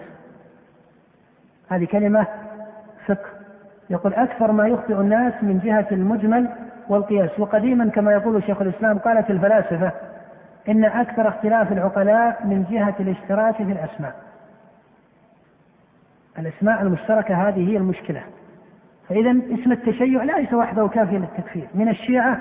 [1.70, 2.28] هذه كلمة
[3.06, 3.30] فقه.
[3.90, 6.48] يقول أكثر ما يخطئ الناس من جهة المجمل
[6.90, 7.40] والقياس.
[7.40, 9.92] وقديما كما يقول شيخ الإسلام قالت الفلاسفة
[10.70, 14.16] إن أكثر اختلاف العقلاء من جهة الاشتراك في الأسماء.
[16.40, 18.22] الأسماء المشتركة هذه هي المشكلة.
[19.10, 21.68] فإذا اسم التشيع ليس وحده كافيا للتكفير.
[21.74, 22.38] من الشيعة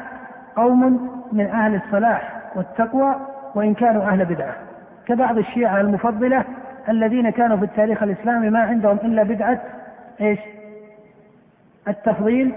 [0.57, 3.17] قوم من أهل الصلاح والتقوى
[3.55, 4.55] وإن كانوا أهل بدعة.
[5.07, 6.45] كبعض الشيعة المفضلة
[6.89, 9.61] الذين كانوا في التاريخ الإسلامي ما عندهم إلا بدعة
[10.21, 10.39] إيش؟
[11.89, 12.53] التفضيل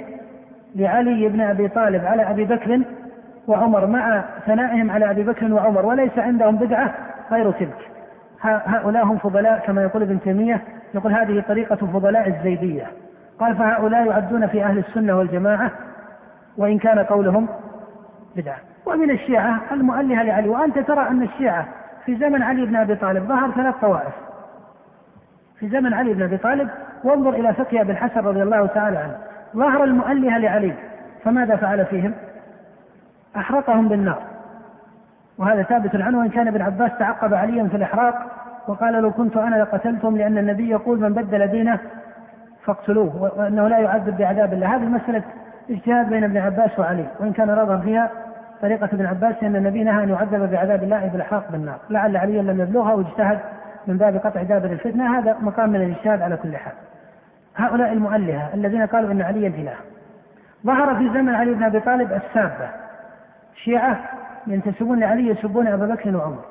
[0.76, 2.82] لعلي بن أبي طالب على أبي بكر
[3.48, 6.94] وعمر مع ثنائهم على أبي بكر وعمر وليس عندهم بدعة
[7.32, 7.90] غير تلك.
[8.42, 10.62] هؤلاء هم فضلاء كما يقول ابن تيمية
[10.94, 12.88] يقول هذه طريقة فضلاء الزيدية.
[13.40, 15.72] قال فهؤلاء يعدون في أهل السنة والجماعة
[16.58, 17.48] وإن كان قولهم
[18.36, 18.58] بدعة.
[18.86, 21.68] ومن الشيعة المؤلهة لعلي وأنت ترى أن الشيعة
[22.06, 24.14] في زمن علي بن أبي طالب ظهر ثلاث طوائف.
[25.60, 26.70] في زمن علي بن أبي طالب
[27.04, 29.18] وانظر إلى فقه أبي الحسن رضي الله تعالى عنه.
[29.56, 30.74] ظهر المؤلهة لعلي.
[31.24, 32.14] فماذا فعل فيهم؟
[33.36, 34.22] أحرقهم بالنار.
[35.38, 38.16] وهذا ثابت عنه وإن كان ابن عباس تعقب عليا في الإحراق
[38.68, 41.80] وقال لو كنت أنا لقتلتهم لأن النبي يقول من بدل دينه
[42.66, 44.76] فاقتلوه وأنه لا يعذب بعذاب الله.
[44.76, 45.24] هذه مسألة
[45.70, 48.10] اجتهاد بين ابن عباس وعلي وإن كان رغم فيها
[48.62, 51.78] طريقة ابن عباس أن النبي نهى أن يعذب بعذاب الله بالإحراق بالنار.
[51.90, 53.40] لعل عليا لم يبلغها واجتهد
[53.88, 55.20] من باب قطع دابر الفتنة.
[55.20, 56.74] هذا مقام من الاجتهاد على كل حال.
[57.56, 59.76] هؤلاء المؤلهة الذين قالوا أن عليا إله
[60.66, 62.70] ظهر في زمن علي بن أبي طالب السابة
[63.56, 64.00] شيعة
[64.48, 66.44] ينتسبون لعلي يسبون أبا بكر وعمر.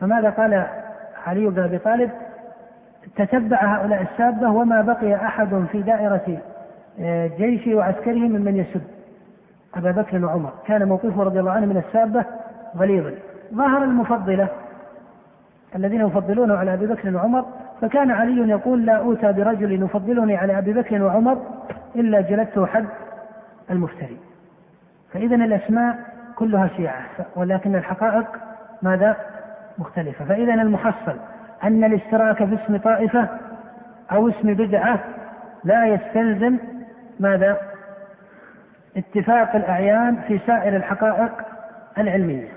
[0.00, 0.66] فماذا قال
[1.26, 2.10] علي بن أبي طالب؟
[3.16, 6.38] تتبع هؤلاء السابة وما بقي أحد في دائرة
[7.38, 8.82] جيشه وعسكره ممن يسب.
[9.74, 10.52] أبا بكر وعمر.
[10.66, 12.24] كان موقفه رضي الله عنه من السابة
[12.76, 13.12] غليظا.
[13.54, 14.48] ظهر المفضلة
[15.76, 17.44] الذين يفضلونه على أبي بكر وعمر.
[17.80, 21.42] فكان علي يقول لا أوتى برجل يفضلني على أبي بكر وعمر
[21.96, 22.86] إلا جلدته حد
[23.70, 24.16] المفتري.
[25.12, 25.98] فإذا الأسماء
[26.36, 27.04] كلها شيعة.
[27.36, 28.26] ولكن الحقائق
[28.82, 29.16] ماذا؟
[29.78, 30.24] مختلفة.
[30.24, 31.16] فإذا المحصل
[31.64, 33.28] أن الاشتراك في اسم طائفة
[34.12, 35.00] أو اسم بدعة
[35.64, 36.58] لا يستلزم
[37.20, 37.60] ماذا؟
[38.96, 41.32] اتفاق الأعيان في سائر الحقائق
[41.98, 42.48] العلمية.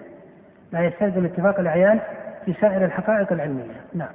[0.72, 2.00] لا يستلزم اتفاق الأعيان
[2.46, 3.82] في سائر الحقائق العلمية.
[3.94, 4.14] نعم.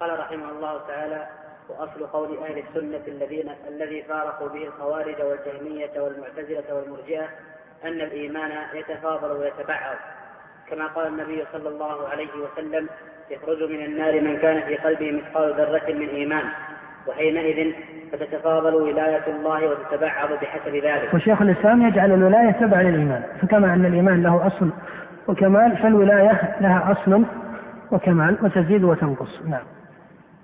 [0.00, 1.26] قال رحمه الله تعالى
[1.68, 7.28] وأصل قول أهل السنة الذين الذي فارقوا به الخوارج والجهمية والمعتزلة والمرجئة
[7.84, 9.96] أن الإيمان يتفاضل ويتبعض.
[10.70, 12.88] كما قال النبي صلى الله عليه وسلم
[13.30, 16.44] يخرج من النار من كان في قلبه مثقال ذرة من إيمان.
[17.08, 17.72] وحينئذ
[18.12, 21.14] فتتفاضل ولاية الله وتتبعض بحسب ذلك.
[21.14, 24.70] وشيخ الإسلام يجعل الولاية تبع للإيمان، فكما أن الإيمان له أصل
[25.28, 27.24] وكمال فالولاية لها أصل
[27.92, 29.62] وكمال وتزيد وتنقص، نعم.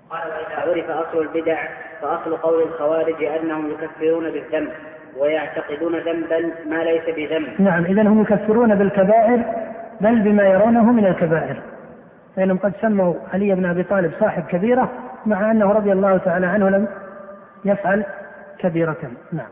[0.09, 1.57] قال وإذا عرف أصل البدع
[2.01, 4.69] فأصل قول الخوارج أنهم يكفرون بالذنب
[5.17, 7.61] ويعتقدون ذنبا ما ليس بذنب.
[7.61, 9.41] نعم، إذا هم يكفرون بالكبائر
[10.01, 11.61] بل بما يرونه من الكبائر.
[12.35, 14.91] فإنهم قد سموا علي بن أبي طالب صاحب كبيرة
[15.25, 16.87] مع أنه رضي الله تعالى عنه لم
[17.65, 18.05] يفعل
[18.59, 19.11] كبيرة.
[19.31, 19.47] نعم.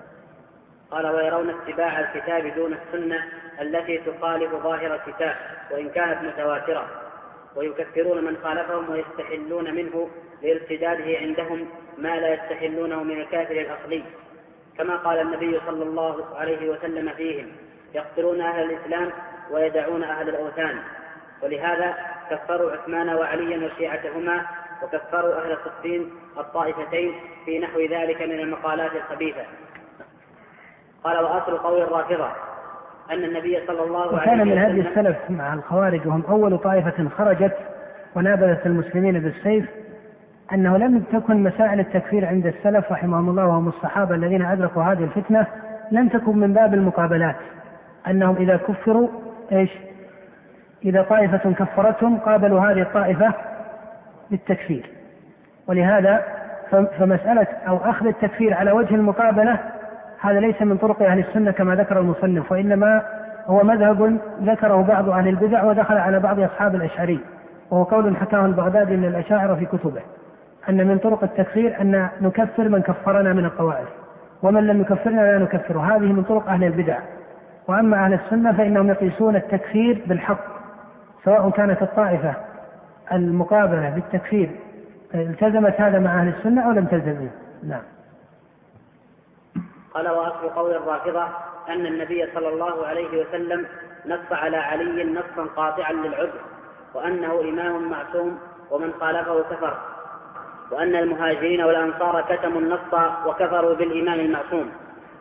[0.92, 3.24] قال ويرون اتباع الكتاب دون السنة
[3.62, 5.36] التي تخالف ظاهر الكتاب
[5.72, 6.86] وإن كانت متواترة.
[7.56, 10.10] ويكفرون من خالفهم ويستحلون منه
[10.44, 14.04] لارتداده عندهم ما لا يستحلونه من الكافر الأصلي.
[14.78, 17.48] كما قال النبي صلى الله عليه وسلم فيهم
[17.94, 19.12] يقتلون أهل الإسلام
[19.52, 20.80] ويدعون أهل الأوثان.
[21.44, 21.96] ولهذا
[22.30, 24.46] كفروا عثمان وعليا وشيعتهما
[24.84, 27.14] وكفروا أهل صفين الطائفتين
[27.46, 29.42] في نحو ذلك من المقالات الخبيثة.
[31.04, 32.30] قال وأصل قول الرافضة
[33.12, 37.10] أن النبي صلى الله عليه وسلم وكان من هدي السلف مع الخوارج وهم أول طائفة
[37.18, 37.58] خرجت
[38.16, 39.66] ونابذت المسلمين بالسيف
[40.54, 45.48] أنه لم تكن مسائل التكفير عند السلف رحمهم الله وهم الصحابة الذين أدركوا هذه الفتنة
[45.92, 47.36] لم تكن من باب المقابلات.
[48.08, 49.08] أنهم إذا كفروا
[49.52, 49.70] إيش؟
[50.86, 53.34] إذا طائفة كفرتهم قابلوا هذه الطائفة
[54.32, 54.90] بالتكفير
[55.68, 56.24] ولهذا
[56.72, 59.60] فمسألة أو أخذ التكفير على وجه المقابلة
[60.22, 63.02] هذا ليس من طرق أهل السنة كما ذكر المصنف وإنما
[63.48, 67.20] هو مذهب ذكره بعض أهل البدع ودخل على بعض أصحاب الأشعري
[67.72, 70.02] وهو قول حكاه البغدادي من الأشاعرة في كتبه
[70.70, 73.88] أن من طرق التكفير أن نكفر من كفرنا من الطوائف
[74.44, 76.98] ومن لم يكفرنا لا نكفره هذه من طرق أهل البدع.
[77.68, 80.46] وأما أهل السنة فإنهم يقيسون التكفير بالحق
[81.24, 82.34] سواء كانت الطائفة
[83.12, 84.50] المقابلة بالتكفير
[85.14, 87.30] التزمت هذا مع أهل السنة أو لم تلتزم
[87.64, 87.82] نعم.
[89.94, 91.24] قال وأصل قول الرافضة
[91.70, 93.66] أن النبي صلى الله عليه وسلم
[94.06, 96.42] نص على علي نصا قاطعا للعذر
[96.94, 98.40] وأنه إمام معصوم
[98.72, 99.78] ومن خالفه كفر
[100.72, 102.94] وأن المهاجرين والأنصار كتموا النص
[103.26, 104.72] وكفروا بالإمام المعصوم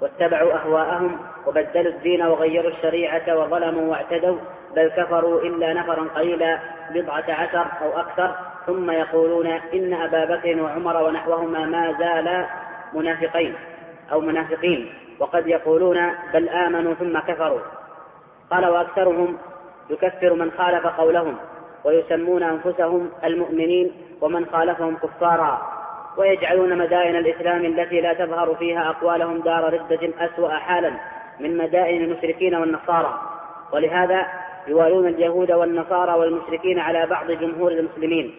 [0.01, 4.37] واتبعوا أهواءهم وبدلوا الدين وغيروا الشريعة وظلموا واعتدوا
[4.77, 6.59] بل كفروا إلا نفرا قليلا
[6.91, 8.35] بضعة عشر أو أكثر.
[8.67, 12.47] ثم يقولون إن أبا بكر وعمر ونحوهما ما زالا
[12.95, 13.55] منافقين
[14.13, 14.93] أو منافقين.
[15.21, 17.61] وقد يقولون بل آمنوا ثم كفروا.
[18.51, 19.39] قال وأكثرهم
[19.91, 21.37] يكفر من خالف قولهم
[21.85, 25.75] ويسمون أنفسهم المؤمنين ومن خالفهم كفارا
[26.17, 30.93] ويجعلون مدائن الإسلام التي لا تظهر فيها أقوالهم دار ردة أسوأ حالا.
[31.41, 33.21] من مدائن المشركين والنصارى.
[33.73, 34.27] ولهذا
[34.69, 38.35] يوالون اليهود والنصارى والمشركين على بعض جمهور المسلمين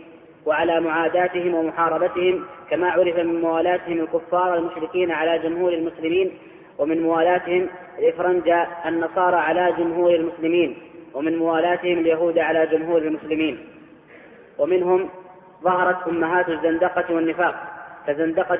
[0.45, 6.31] وعلى معاداتهم ومحاربتهم كما عرف من موالاتهم الكفار المشركين على جمهور المسلمين
[6.77, 8.53] ومن موالاتهم الإفرنج
[8.85, 10.77] النصارى على جمهور المسلمين
[11.13, 13.65] ومن موالاتهم اليهود على جمهور المسلمين.
[14.57, 15.09] ومنهم
[15.63, 17.55] ظهرت أمهات الزندقة والنفاق
[18.07, 18.55] كزندقة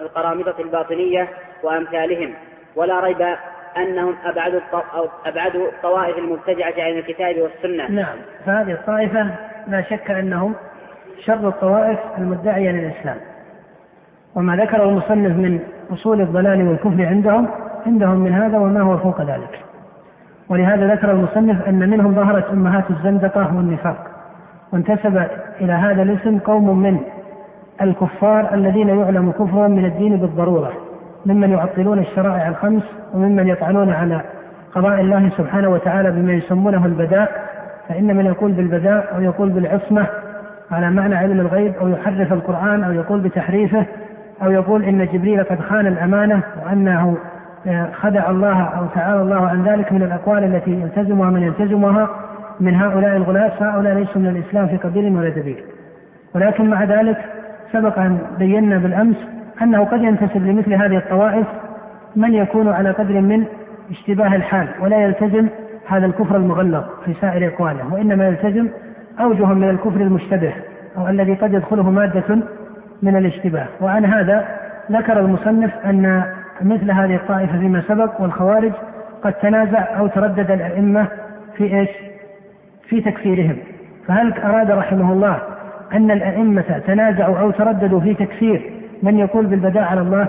[0.00, 1.28] القرامطة, الباطنية
[1.62, 2.34] وأمثالهم.
[2.76, 3.36] ولا ريب
[3.76, 4.60] أنهم أبعدوا
[5.26, 7.90] أبعدوا الطوائف المبتدعة عن الكتاب والسنة.
[7.90, 9.26] نعم فهذه الطائفة
[9.68, 10.54] لا شك أنهم
[11.24, 13.16] شر الطوائف المدعية للإسلام.
[14.34, 15.60] وما ذكره المصنف من
[15.92, 17.48] أصول الضلال والكفر عندهم
[17.86, 19.60] عندهم من هذا وما هو فوق ذلك.
[20.48, 24.06] ولهذا ذكر المصنف أن منهم ظهرت أمهات الزندقة والنفاق.
[24.72, 25.26] وانتسب
[25.60, 27.00] إلى هذا الاسم قوم من
[27.82, 30.89] الكفار الذين يعلم كفرهم من الدين بالضرورة.
[31.26, 32.82] ممن يعطلون الشرائع الخمس
[33.14, 34.20] وممن يطعنون على
[34.74, 37.50] قضاء الله سبحانه وتعالى بما يسمونه البداء
[37.88, 40.06] فإن من يقول بالبداء أو يقول بالعصمة
[40.70, 43.86] على معنى علم الغيب أو يحرف القرآن أو يقول بتحريفه
[44.42, 47.16] أو يقول إن جبريل قد خان الأمانة وأنه
[47.66, 52.08] آه، خدع الله أو تعالى الله عن ذلك من الأقوال التي يلتزمها من يلتزمها
[52.60, 55.64] من هؤلاء الغلاة فهؤلاء ليسوا من الإسلام في قبيل ولا دليل.
[56.34, 57.18] ولكن مع ذلك
[57.72, 59.16] سبق أن بينا بالأمس
[59.62, 61.46] أنه قد ينتسب لمثل هذه الطوائف
[62.16, 63.44] من يكون على قدر من
[63.90, 65.48] اشتباه الحال ولا يلتزم
[65.88, 68.68] هذا الكفر المغلظ في سائر أقواله وإنما يلتزم
[69.20, 70.52] أوجه من الكفر المشتبه
[70.96, 72.38] أو الذي قد يدخله مادة
[73.02, 73.66] من الاشتباه.
[73.80, 74.48] وعن هذا
[74.92, 76.24] ذكر المصنف أن
[76.60, 78.72] مثل هذه الطائفة فيما سبق والخوارج
[79.22, 81.06] قد تنازع أو تردد الأئمة
[81.56, 81.90] في إيش؟
[82.88, 83.56] في تكفيرهم.
[84.06, 85.38] فهل أراد رحمه الله
[85.92, 90.28] أن الأئمة تنازعوا أو ترددوا في تكفير من يقول بالبداء على الله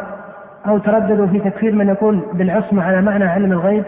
[0.67, 3.83] أو ترددوا في تكفير من يقول بالعصمة على معنى علم الغيب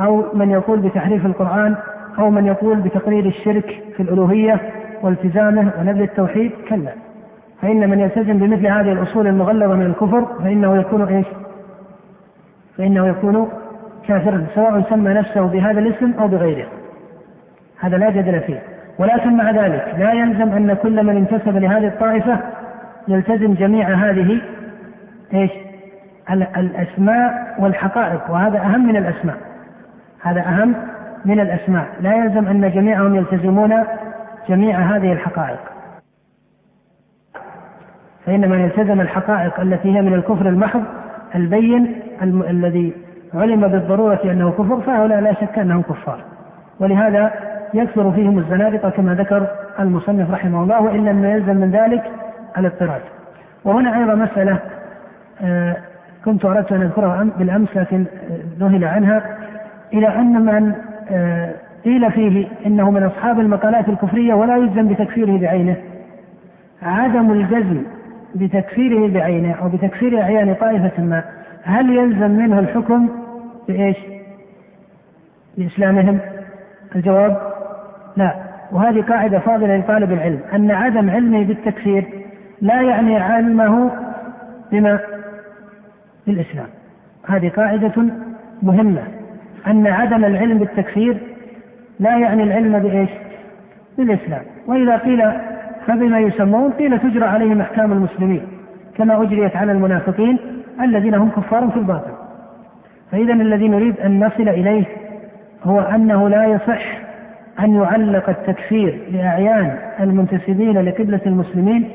[0.00, 1.74] أو من يقول بتحريف القرآن
[2.18, 4.60] أو من يقول بتقرير الشرك في الألوهية
[5.02, 6.92] والتزامه ونبذ التوحيد كلا.
[7.62, 11.26] فإن من يلتزم بمثل هذه الأصول المغلظة من الكفر فإنه يكون إيش؟
[12.78, 13.48] فإنه يكون
[14.08, 16.66] كافرا سواء سمى نفسه بهذا الاسم أو بغيره.
[17.80, 18.62] هذا لا جدل فيه.
[18.98, 22.38] ولكن مع ذلك لا يلزم أن كل من انتسب لهذه الطائفة
[23.08, 24.40] يلتزم جميع هذه
[25.34, 25.50] إيش؟
[26.56, 29.36] الأسماء والحقائق وهذا أهم من الأسماء.
[30.22, 30.74] هذا أهم
[31.24, 31.86] من الأسماء.
[32.00, 33.84] لا يلزم أن جميعهم يلتزمون
[34.48, 35.60] جميع هذه الحقائق.
[38.26, 40.82] فإن من التزم الحقائق التي هي من الكفر المحض
[41.34, 42.92] البين الذي
[43.34, 46.24] علم بالضرورة أنه كفر فهؤلاء لا شك أنهم كفار.
[46.80, 47.32] ولهذا
[47.74, 49.46] يكثر فيهم الزنادقة كما ذكر
[49.80, 52.02] المصنف رحمه الله وإن لم يلزم من ذلك
[52.58, 53.00] الاضطراد
[53.64, 54.58] وهنا أيضا مسألة
[55.42, 55.76] آه،
[56.24, 58.04] كنت أردت أن أذكرها بالأمس لكن
[58.58, 59.36] ذهل عنها
[59.92, 60.72] إلى أن من
[61.10, 61.54] آه،
[61.84, 65.76] قيل فيه إنه من أصحاب المقالات الكفرية ولا يلزم بتكفيره بعينه
[66.82, 67.82] عدم الجزم
[68.34, 71.24] بتكفيره بعينه أو بتكفير أعيان طائفة ما
[71.62, 73.08] هل يلزم منه الحكم
[73.68, 73.96] بإيش؟
[75.58, 76.18] بإسلامهم؟
[76.96, 77.36] الجواب
[78.16, 78.34] لا
[78.72, 82.25] وهذه قاعدة فاضلة لطالب العلم أن عدم علمه بالتكفير
[82.60, 83.90] لا يعني علمه
[84.72, 84.98] بما
[86.26, 86.66] بالإسلام.
[87.28, 87.92] هذه قاعدة
[88.62, 89.02] مهمة.
[89.66, 91.18] أن عدم العلم بالتكفير
[92.00, 93.10] لا يعني العلم بإيش؟
[93.98, 94.42] بالإسلام.
[94.66, 95.32] وإذا قيل
[95.86, 98.42] فبما يسمون قيل تجرى عليهم أحكام المسلمين
[98.96, 100.38] كما أجريت على المنافقين
[100.80, 102.12] الذين هم كفار في الباطل.
[103.12, 104.84] فإذا الذي نريد أن نصل إليه
[105.64, 106.82] هو أنه لا يصح
[107.60, 111.90] أن يعلق التكفير لأعيان المنتسبين لقبلة المسلمين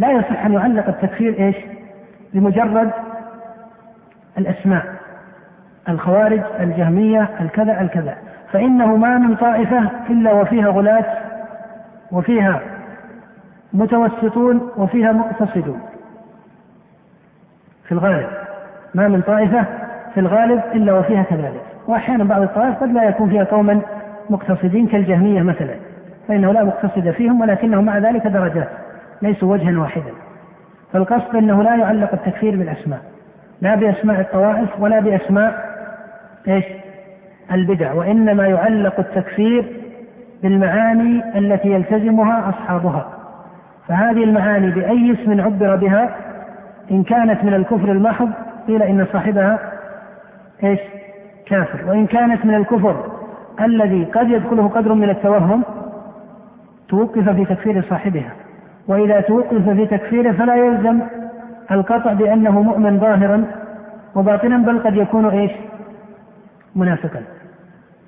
[0.00, 1.56] لا يصح أن يعلق التكفير إيش؟
[2.34, 2.90] بمجرد
[4.38, 4.84] الأسماء.
[5.88, 8.14] الخوارج الجهمية الكذا الكذا.
[8.52, 11.04] فإنه ما من طائفة إلا وفيها غلاة
[12.12, 12.60] وفيها
[13.72, 15.80] متوسطون وفيها مقتصدون.
[17.84, 18.28] في الغالب.
[18.94, 19.64] ما من طائفة
[20.14, 21.62] في الغالب إلا وفيها كذلك.
[21.86, 23.80] وأحيانا بعض الطوائف قد لا يكون فيها قوما
[24.30, 25.74] مقتصدين كالجهمية مثلا.
[26.28, 28.68] فإنه لا مقتصد فيهم ولكنهم مع ذلك درجات.
[29.22, 30.12] ليسوا وجها واحدا.
[30.92, 33.00] فالقصد أنه لا يعلق التكفير بالأسماء.
[33.60, 35.70] لا بأسماء الطوائف ولا بأسماء
[36.48, 36.64] إيش؟
[37.52, 37.92] البدع.
[37.92, 39.80] وإنما يعلق التكفير
[40.42, 43.08] بالمعاني التي يلتزمها أصحابها.
[43.88, 46.16] فهذه المعاني بأي اسم عبر بها
[46.90, 48.30] إن كانت من الكفر المحض
[48.68, 49.58] قيل إن صاحبها
[50.64, 50.80] إيش؟
[51.46, 51.90] كافر.
[51.90, 53.12] وإن كانت من الكفر
[53.60, 55.62] الذي قد يدخله قدر من التوهم
[56.88, 58.32] توقف في تكفير صاحبها.
[58.88, 61.00] وإذا توقف في تكفيره فلا يلزم
[61.70, 63.44] القطع بأنه مؤمن ظاهرا
[64.14, 65.50] وباطنا بل قد يكون إيش؟
[66.76, 67.22] منافقا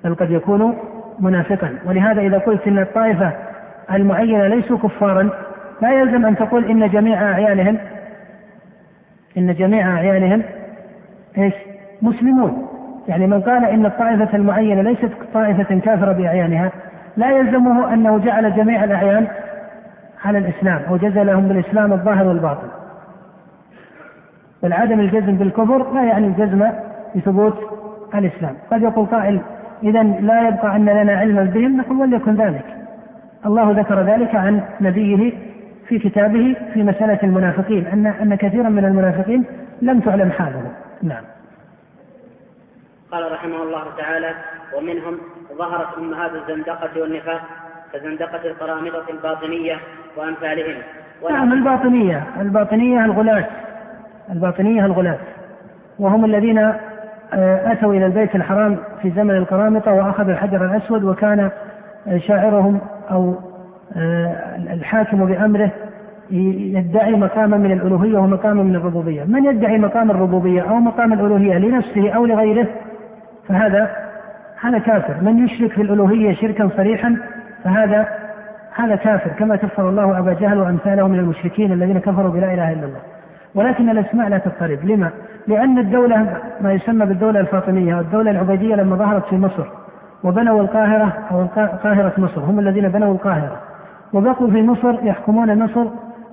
[0.03, 0.77] بل قد يكون
[1.19, 3.31] منافقا ولهذا إذا قلت إن الطائفة
[3.91, 5.29] المعينة ليسوا كفارا
[5.81, 7.77] لا يلزم أن تقول إن جميع أعيانهم
[9.37, 10.41] إن جميع أعيانهم
[11.37, 11.53] إيش؟
[12.01, 12.67] مسلمون
[13.07, 16.71] يعني من قال إن الطائفة المعينة ليست طائفة كافرة بأعيانها
[17.17, 19.27] لا يلزمه أنه جعل جميع الأعيان
[20.25, 22.67] على الإسلام أو جزلهم بالإسلام الظاهر والباطن.
[24.63, 26.71] بل عدم الجزم بالكفر لا يعني الجزم
[27.15, 27.57] بثبوت
[28.15, 28.55] الإسلام.
[28.71, 29.41] قد يقول قائل
[29.83, 32.65] إذا لا يبقى أن لنا علما بهم نقول وليكن ذلك.
[33.45, 35.33] الله ذكر ذلك عن نبيه
[35.87, 39.45] في كتابه في مسألة المنافقين أن أن كثيرا من المنافقين
[39.81, 40.71] لم تعلم حالهم.
[41.01, 41.23] نعم.
[43.11, 44.31] قال رحمه الله تعالى
[44.77, 45.17] ومنهم
[45.57, 47.41] ظهرت أمهات الزندقة والنفاق
[47.93, 49.75] كزندقة القرامطة الباطنية
[50.17, 50.75] وأمثالهم.
[51.29, 53.45] نعم الباطنية الباطنية الغلاة
[54.31, 55.17] الباطنية الغلاة
[55.99, 56.57] وهم الذين
[57.33, 61.49] آه، أتوا إلى البيت الحرام في زمن القرامطة وأخذوا الحجر الأسود وكان
[62.17, 62.79] شاعرهم
[63.11, 63.35] أو
[63.97, 65.71] آه، الحاكم بأمره
[66.31, 69.23] يدعي مقاما من الألوهية ومقاما من الربوبية.
[69.23, 72.67] من يدعي مقام الربوبية أو مقام الألوهية؟ لنفسه أو لغيره.
[73.47, 73.95] فهذا
[74.61, 75.13] هذا كافر.
[75.21, 77.17] من يشرك في الألوهية شركا صريحا
[77.63, 78.07] فهذا
[78.75, 82.85] هذا كافر كما كفر الله أبا جهل وأمثاله من المشركين الذين كفروا بلا إله إلا
[82.85, 82.99] الله.
[83.55, 84.85] ولكن الأسماء لا تضطرب.
[84.85, 85.09] لما؟
[85.47, 89.65] لأن الدولة ما يسمى بالدولة الفاطمية والدولة العبيدية لما ظهرت في مصر
[90.23, 91.45] وبنوا القاهرة أو
[91.83, 93.57] قاهرة مصر هم الذين بنوا القاهرة.
[94.13, 95.85] وبقوا في مصر يحكمون مصر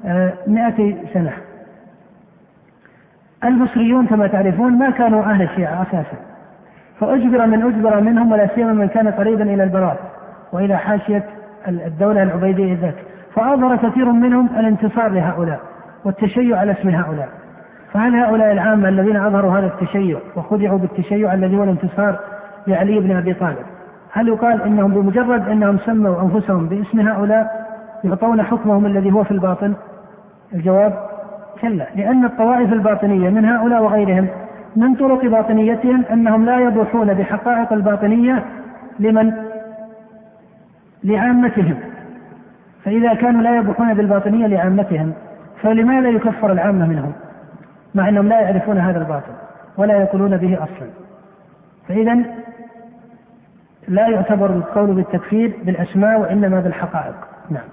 [0.04, 1.32] آه، مئة سنة.
[3.44, 6.16] المصريون كما تعرفون ما كانوا أهل الشيعة أساسا.
[7.00, 9.96] فأجبر من أجبر منهم ولا سيما من كان قريبا إلى البراء.
[10.52, 11.24] وإلى حاشية
[11.68, 12.94] الدولة العبيدية ذاك
[13.34, 15.60] فأظهر كثير منهم الانتصار لهؤلاء
[16.04, 17.28] والتشيع على اسم هؤلاء
[17.92, 22.18] فهل هؤلاء العامة الذين أظهروا هذا التشيع وخدعوا بالتشيع الذي هو الانتصار
[22.66, 23.66] لعلي بن أبي طالب
[24.12, 27.66] هل يقال إنهم بمجرد إنهم سموا أنفسهم باسم هؤلاء
[28.04, 29.74] يعطون حكمهم الذي هو في الباطن؟
[30.52, 30.92] الجواب
[31.60, 34.26] كلا لأن الطوائف الباطنية من هؤلاء وغيرهم
[34.76, 38.44] من طرق باطنيتهم أنهم لا يبوحون بحقائق الباطنية
[38.98, 39.32] لمن؟
[41.04, 41.80] لعامتهم.
[42.84, 45.12] فإذا كانوا لا يبوحون بالباطنية لعامتهم
[45.62, 47.12] فلماذا يكفر العامة منهم؟
[47.94, 49.32] مع أنهم لا يعرفون هذا الباطل
[49.76, 50.90] ولا يقولون به أصلا.
[51.88, 52.24] فاذا
[53.88, 57.14] لا يعتبر القول بالتكفير بالأسماء وإنما بالحقائق.
[57.50, 57.68] نعم.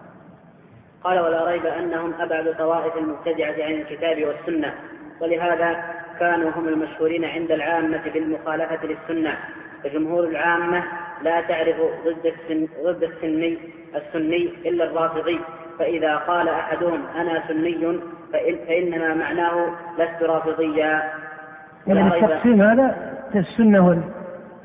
[1.03, 4.73] قال ولا ريب أنهم أبعد طوائف المبتدعة عن الكتاب والسنة
[5.21, 5.75] ولهذا
[6.19, 9.37] كانوا هم المشهورين عند العامة بالمخالفة للسنة.
[9.83, 10.83] فجمهور العامة
[11.23, 11.75] لا تعرف
[12.05, 13.57] ضد السن ضد السني
[13.95, 15.39] السني إلا الرافضي.
[15.79, 17.99] فإذا قال أحدهم أنا سني
[18.33, 19.69] فإن فإنما معناه
[19.99, 21.03] لست رافضيا.
[21.87, 22.95] يعني التقسيم هذا
[23.35, 24.03] السنة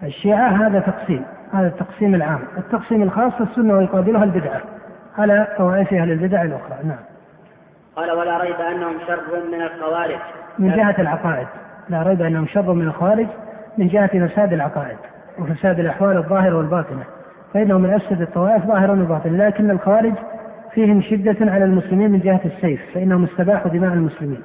[0.03, 1.25] والشيعة هذا تقسيم.
[1.53, 2.41] هذا التقسيم العام.
[2.59, 4.61] التقسيم الخاص السنة ويقابلها البدعة
[5.19, 6.77] على طوائف أهل البدع الأخرى.
[6.85, 6.99] نعم.
[7.97, 10.19] قال ولا ريب أنهم شر من الخوارج.
[10.59, 11.47] من جهة العقائد.
[11.89, 13.27] لا ريب أنهم شر من الخوارج.
[13.79, 14.97] من جهة فساد العقائد
[15.39, 17.05] وفساد الأحوال الظاهرة والباطنة
[17.55, 20.13] فإنهم من أفسد الطوائف ظاهرا وباطنا لكن الخوارج
[20.75, 24.43] فيهم شدة على المسلمين من جهة السيف فإنهم استباحوا دماء المسلمين.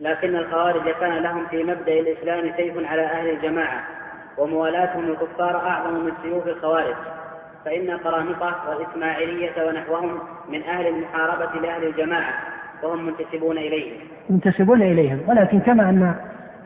[0.00, 3.80] لكن الخوارج كان لهم في مبدأ الإسلام سيف على أهل الجماعة
[4.38, 6.94] وموالاتهم الكفار أعظم من سيوف الخوارج.
[7.64, 10.18] فإن القرامطة والإسماعيلية ونحوهم
[10.48, 12.34] من أهل المحاربة لأهل الجماعة
[12.82, 13.96] وهم منتسبون إليهم.
[14.30, 15.18] منتسبون إليهم.
[15.28, 16.14] ولكن كما أن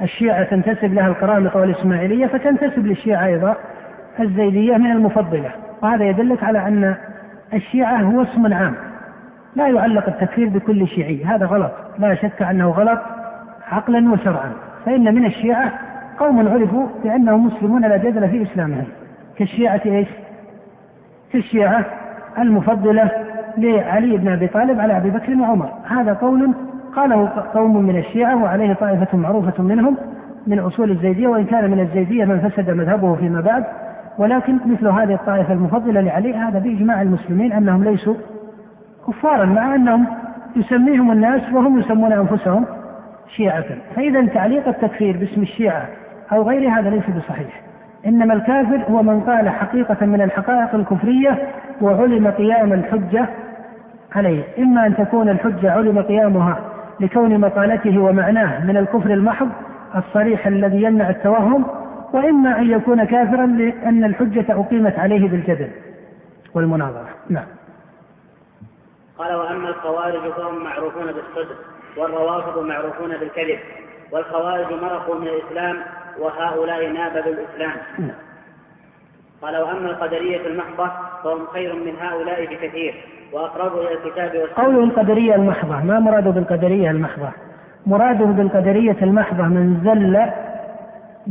[0.03, 3.57] الشيعة تنتسب لها القرامطة والإسماعيلية فتنتسب للشيعة أيضا
[4.20, 5.51] الزيدية من المفضلة.
[5.82, 6.94] وهذا يدلك على أن
[7.55, 8.74] الشيعة هو اسم عام.
[9.57, 11.24] لا يعلق التكفير بكل شيعي.
[11.24, 11.72] هذا غلط.
[11.99, 12.99] لا شك أنه غلط
[13.72, 14.53] عقلا وشرعا.
[14.86, 15.72] فإن من الشيعة
[16.18, 18.84] قوم عرفوا بأنهم مسلمون لا جدل في إسلامهم.
[19.38, 20.09] كالشيعة إيش؟
[21.32, 21.84] كالشيعة
[22.38, 23.11] المفضلة
[23.59, 25.68] لعلي بن أبي طالب على أبي بكر وعمر.
[25.88, 26.55] هذا قول
[26.97, 29.97] قاله قوم من الشيعة وعليه طائفة معروفة منهم
[30.47, 33.64] من أصول الزيدية وإن كان من الزيدية من فسد مذهبه فيما بعد.
[34.18, 38.14] ولكن مثل هذه الطائفة المفضلة لعلي هذا بإجماع المسلمين أنهم ليسوا
[39.09, 40.07] كفارا مع أنهم
[40.57, 42.64] يسميهم الناس وهم يسمون أنفسهم
[43.36, 43.64] شيعة.
[43.97, 45.86] فإذا تعليق التكفير باسم الشيعة
[46.32, 47.62] أو غير هذا ليس بصحيح.
[48.07, 51.38] إنما الكافر هو من قال حقيقة من الحقائق الكفرية
[51.80, 53.26] وعلم قيام الحجة
[54.14, 54.42] عليه.
[54.59, 59.49] إما أن تكون الحجة علم قيامها لكون مقالته ومعناه من الكفر المحض
[59.97, 61.64] الصريح الذي يمنع التوهم
[62.12, 65.70] وإما أن يكون كافرا لأن الحجة أقيمت عليه بالجدل
[66.55, 67.09] والمناظرة.
[67.28, 67.47] نعم.
[69.18, 71.57] قال وأما الخوارج فهم معروفون بالصدق
[71.97, 73.59] والروافض معروفون بالكذب
[74.12, 75.76] والخوارج مرقوا من الإسلام
[76.18, 78.16] وهؤلاء نابذوا الإسلام نعم.
[79.43, 80.91] قال وأما القدرية المحضة
[81.24, 82.95] فهم خير من هؤلاء بكثير.
[83.32, 84.64] وأقرب إلى الكتاب والسنة.
[84.64, 85.84] قوله القدرية المحضة.
[85.84, 87.28] ما مراده بالقدرية المحضة؟
[87.87, 90.30] مراده بالقدرية المحضة من زل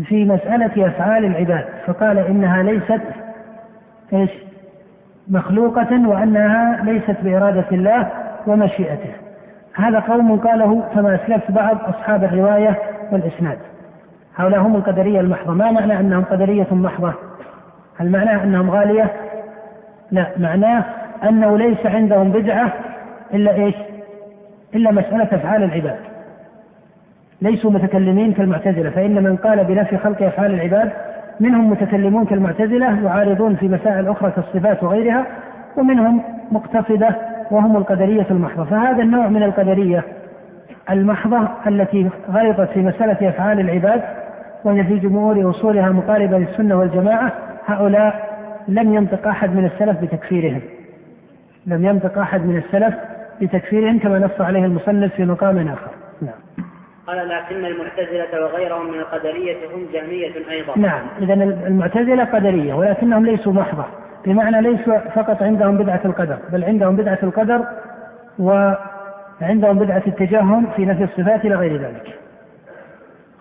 [0.05, 1.65] في مسألة أفعال العباد.
[1.87, 3.01] فقال إنها ليست
[4.13, 4.29] إيش؟
[5.27, 8.09] مخلوقة وأنها ليست بإرادة الله
[8.47, 9.11] ومشيئته.
[9.73, 12.79] هذا قوم قاله كما أسلفت بعض أصحاب الرواية
[13.11, 13.57] والإسناد.
[14.35, 15.53] هؤلاء هم القدرية المحضة.
[15.53, 17.13] ما معنى أنهم قدرية محضة؟
[17.99, 19.11] هل معناه أنهم غالية؟
[20.11, 20.83] لا معناه
[21.23, 22.73] أنه ليس عندهم بدعة
[23.33, 23.75] إلا إيش؟
[24.75, 25.97] إلا مسألة أفعال العباد.
[27.41, 30.91] ليسوا متكلمين كالمعتزلة فإن من قال بنفي خلق أفعال العباد
[31.39, 35.25] منهم متكلمون كالمعتزلة يعارضون في مسائل أخرى كالصفات وغيرها
[35.77, 36.21] ومنهم
[36.51, 37.15] مقتصدة
[37.51, 38.63] وهم القدرية المحضة.
[38.63, 40.03] فهذا النوع من القدرية
[40.89, 44.01] المحضة التي غلطت في مسألة أفعال العباد
[44.63, 47.31] وهي في جمهور أصولها مقاربة للسنة والجماعة
[47.65, 48.35] هؤلاء
[48.67, 50.61] لم ينطق أحد من السلف بتكفيرهم.
[51.65, 52.95] لم ينطق أحد من السلف
[53.41, 55.91] بتكفيرهم كما نص عليه المصنف في مقام آخر.
[56.21, 56.65] نعم.
[57.07, 60.77] قال لكن المعتزلة وغيرهم من القدرية هم جهمية أيضا.
[60.77, 61.07] نعم.
[61.21, 63.85] إذا المعتزلة قدرية ولكنهم ليسوا محضة.
[64.25, 67.65] بمعنى ليسوا فقط عندهم بدعة القدر بل عندهم بدعة القدر
[68.39, 72.19] وعندهم بدعة التجهم في نفي الصفات إلى غير ذلك.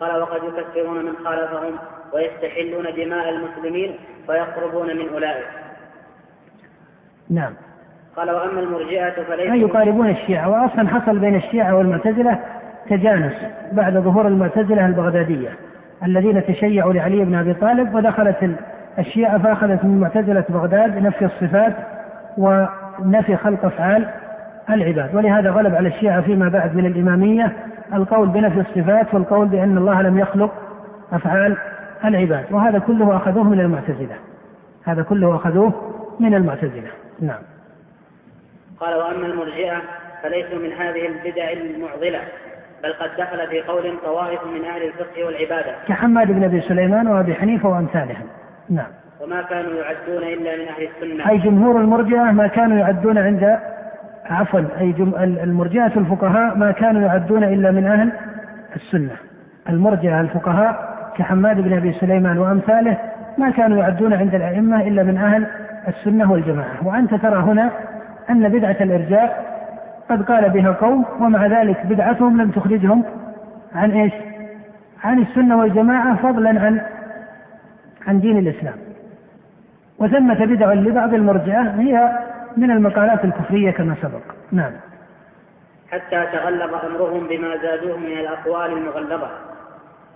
[0.01, 1.75] قال وقد يكفرون من خالفهم.
[2.15, 3.95] ويستحلون دماء المسلمين
[4.27, 5.47] فيقربون من أولئك.
[7.31, 7.53] نعم.
[8.17, 12.39] قال وأما المرجئة فليس يقاربون الشيعة وأصلا حصل بين الشيعة والمعتزلة
[12.91, 13.35] تجانس
[13.73, 15.49] بعد ظهور المعتزلة البغدادية
[16.05, 18.51] الذين تشيعوا لعلي بن أبي طالب ودخلت
[18.99, 21.73] الشيعة فأخذت من معتزلة بغداد نفي الصفات
[22.39, 24.09] ونفي خلق أفعال
[24.71, 25.15] العباد.
[25.15, 27.53] ولهذا غلب على الشيعة فيما بعد من الإمامية
[27.95, 30.53] القول بنفي الصفات والقول بأن الله لم يخلق
[31.13, 31.57] أفعال
[32.09, 34.17] العباد وهذا كله أخذوه من المعتزلة.
[34.85, 35.73] هذا كله أخذوه
[36.21, 36.91] من المعتزلة.
[37.21, 37.43] نعم.
[38.81, 39.83] قال وأما المرجئة
[40.23, 42.21] فليسوا من هذه البدع المعضلة
[42.83, 45.75] بل قد دخل في قول طوائف من أهل الفقه والعبادة.
[45.89, 48.27] كحماد بن أبي سليمان وأبي حنيفة وأمثالهم.
[48.71, 48.87] نعم.
[49.21, 51.31] وما كانوا يعدون إلا من أهل السنة.
[51.31, 53.59] أي جمهور المرجئة ما كانوا يعدون عند
[54.25, 55.15] عفوا أي جم...
[55.19, 58.13] المرجئة الفقهاء ما كانوا يعدون إلا من أهل
[58.77, 59.17] السنة.
[59.69, 62.99] المرجئة الفقهاء كحماد بن أبي سليمان وأمثاله
[63.39, 65.47] ما كانوا يعدون عند الأئمة إلا من أهل
[65.89, 66.87] السنة والجماعة.
[66.87, 67.71] وأنت ترى هنا
[68.31, 69.55] أن بدعة الإرجاء
[70.11, 73.05] قد قال بها قوم ومع ذلك بدعتهم لم تخرجهم
[73.75, 74.13] عن إيش؟
[75.05, 76.81] عن السنة والجماعة فضلا عن
[78.07, 78.75] عن دين الإسلام.
[79.99, 82.19] وثمة بدع لبعض المرجئة هي
[82.57, 84.23] من المقالات الكفرية كما سبق.
[84.53, 84.73] نعم.
[85.91, 89.31] حتى تغلب أمرهم بما زادوه من الأقوال المغلظة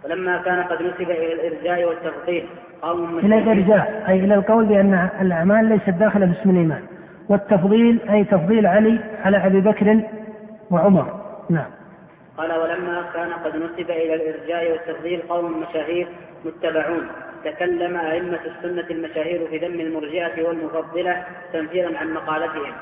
[0.05, 2.47] ولما كان قد نسب إلى الإرجاء والتفضيل
[2.83, 6.83] قوم إلى الإرجاء أي إلى القول بأن الأعمال ليست داخلة باسم الإيمان.
[7.29, 10.01] والتفضيل أي تفضيل علي على أبي بكر
[10.71, 11.21] وعمر.
[11.51, 11.71] نعم.
[12.37, 16.09] قال ولما كان قد نسب إلى الإرجاء والتفضيل قوم مشاهير
[16.45, 17.09] متبعون.
[17.45, 22.73] تكلم أئمة السنة المشاهير في ذم المرجئة والمفضلة تنفيرا عن مقالتهم.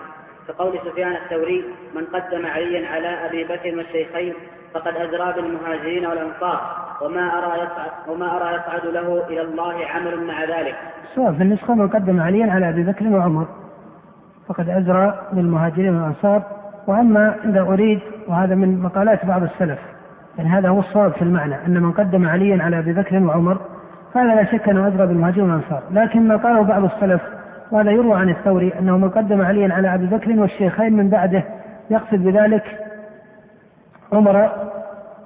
[0.48, 1.64] كقول سفيان الثوري
[1.94, 4.34] من قدم عليا على أبي بكر والشيخين
[4.76, 6.60] فقد أزرى بالمهاجرين والأنصار
[7.02, 10.74] وما أرى يصعد وما أرى يصعد له إلى الله عمل مع ذلك.
[11.14, 13.46] سواء في النسخة من قدم عليا على أبي بكر وعمر.
[14.48, 16.42] فقد أزرى بالمهاجرين والأنصار.
[16.86, 19.78] وأما إذا أريد وهذا من مقالات بعض السلف
[20.38, 23.58] يعني هذا هو الصواب في المعنى أن من قدم عليا على أبي بكر وعمر
[24.14, 25.82] فهذا لا شك أنه أزرى بالمهاجرين والأنصار.
[25.90, 27.20] لكن ما قاله بعض السلف
[27.70, 31.44] وهذا يروى عن الثوري أنه من قدم عليا على أبي بكر والشيخين من بعده
[31.90, 32.85] يقصد بذلك
[34.12, 34.50] عمر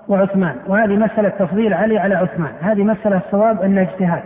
[0.09, 0.57] وعثمان.
[0.67, 2.53] وهذه مسألة تفضيل علي على عثمان.
[2.61, 4.23] هذه مسألة الصواب أنها اجتهاد.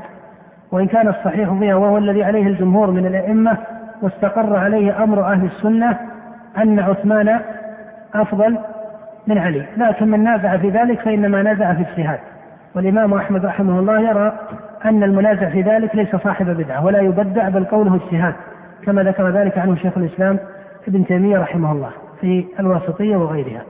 [0.72, 3.56] وإن كان الصحيح فيها وهو الذي عليه الجمهور من الأئمة
[4.02, 5.98] واستقر عليه أمر أهل السنة
[6.58, 7.40] أن عثمان
[8.14, 8.58] أفضل
[9.26, 9.64] من علي.
[9.76, 12.18] لكن من نازع في ذلك فإنما نازع في اجتهاد.
[12.74, 14.32] والإمام أحمد رحمه الله يرى
[14.84, 18.34] أن المنازع في ذلك ليس صاحب بدعة ولا يبدع بل قوله اجتهاد
[18.84, 20.38] كما ذكر ذلك عنه شيخ الإسلام
[20.88, 21.90] ابن تيمية رحمه الله
[22.20, 23.62] في الواسطية وغيرها.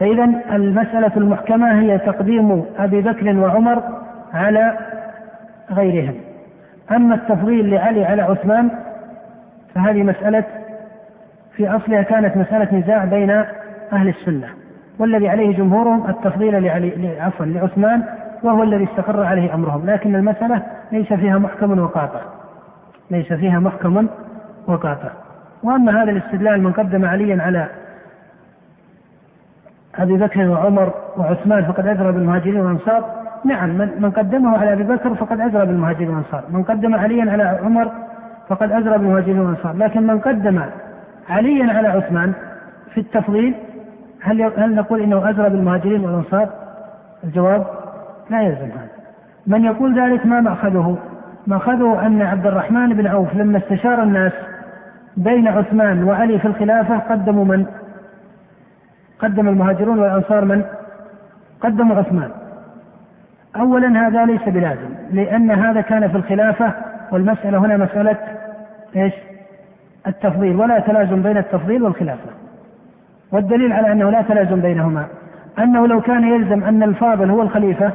[0.00, 3.82] فإذا المسألة المحكمة هي تقديم أبي بكر وعمر
[4.34, 4.78] على
[5.70, 6.14] غيرهم.
[6.90, 8.70] أما التفضيل لعلي على عثمان
[9.74, 10.44] فهذه مسألة
[11.56, 13.30] في أصلها كانت مسألة نزاع بين
[13.92, 14.46] أهل السنة
[14.98, 18.02] والذي عليه جمهورهم التفضيل لعلي عفوا لعثمان
[18.42, 19.90] وهو الذي استقر عليه أمرهم.
[19.90, 22.20] لكن المسألة ليس فيها محكم وقاطع.
[23.10, 24.06] ليس فيها محكم
[24.66, 25.10] وقاطع.
[25.62, 27.68] وأما هذا الاستدلال من قدم عليا على
[29.98, 33.04] أبي بكر وعمر وعثمان فقد أجرى بالمهاجرين والأنصار
[33.44, 37.90] نعم من قدمه على أبي بكر فقد أجرى بالمهاجرين والأنصار من قدم عليا على عمر
[38.48, 40.62] فقد أجرى بالمهاجرين والأنصار لكن من قدم
[41.28, 42.32] عليا على عثمان
[42.94, 43.54] في التفضيل
[44.22, 46.48] هل هل نقول إنه أجرى بالمهاجرين والأنصار؟
[47.24, 47.66] الجواب
[48.30, 48.88] لا يلزم هذا.
[49.46, 50.98] من يقول ذلك ما مأخذه؟
[51.46, 54.32] مأخذه أن عبد الرحمن بن عوف لما استشار الناس
[55.16, 57.66] بين عثمان وعلي في الخلافة قدموا من؟
[59.22, 60.64] قدم المهاجرون والأنصار من؟
[61.60, 62.30] قدموا عثمان.
[63.56, 66.72] أولا هذا ليس بلازم لأن هذا كان في الخلافة
[67.12, 68.16] والمسألة هنا مسألة
[68.96, 69.14] إيش؟
[70.06, 72.30] التفضيل ولا تلازم بين التفضيل والخلافة.
[73.32, 75.06] والدليل على أنه لا تلازم بينهما
[75.58, 77.92] أنه لو كان يلزم أن الفاضل هو الخليفة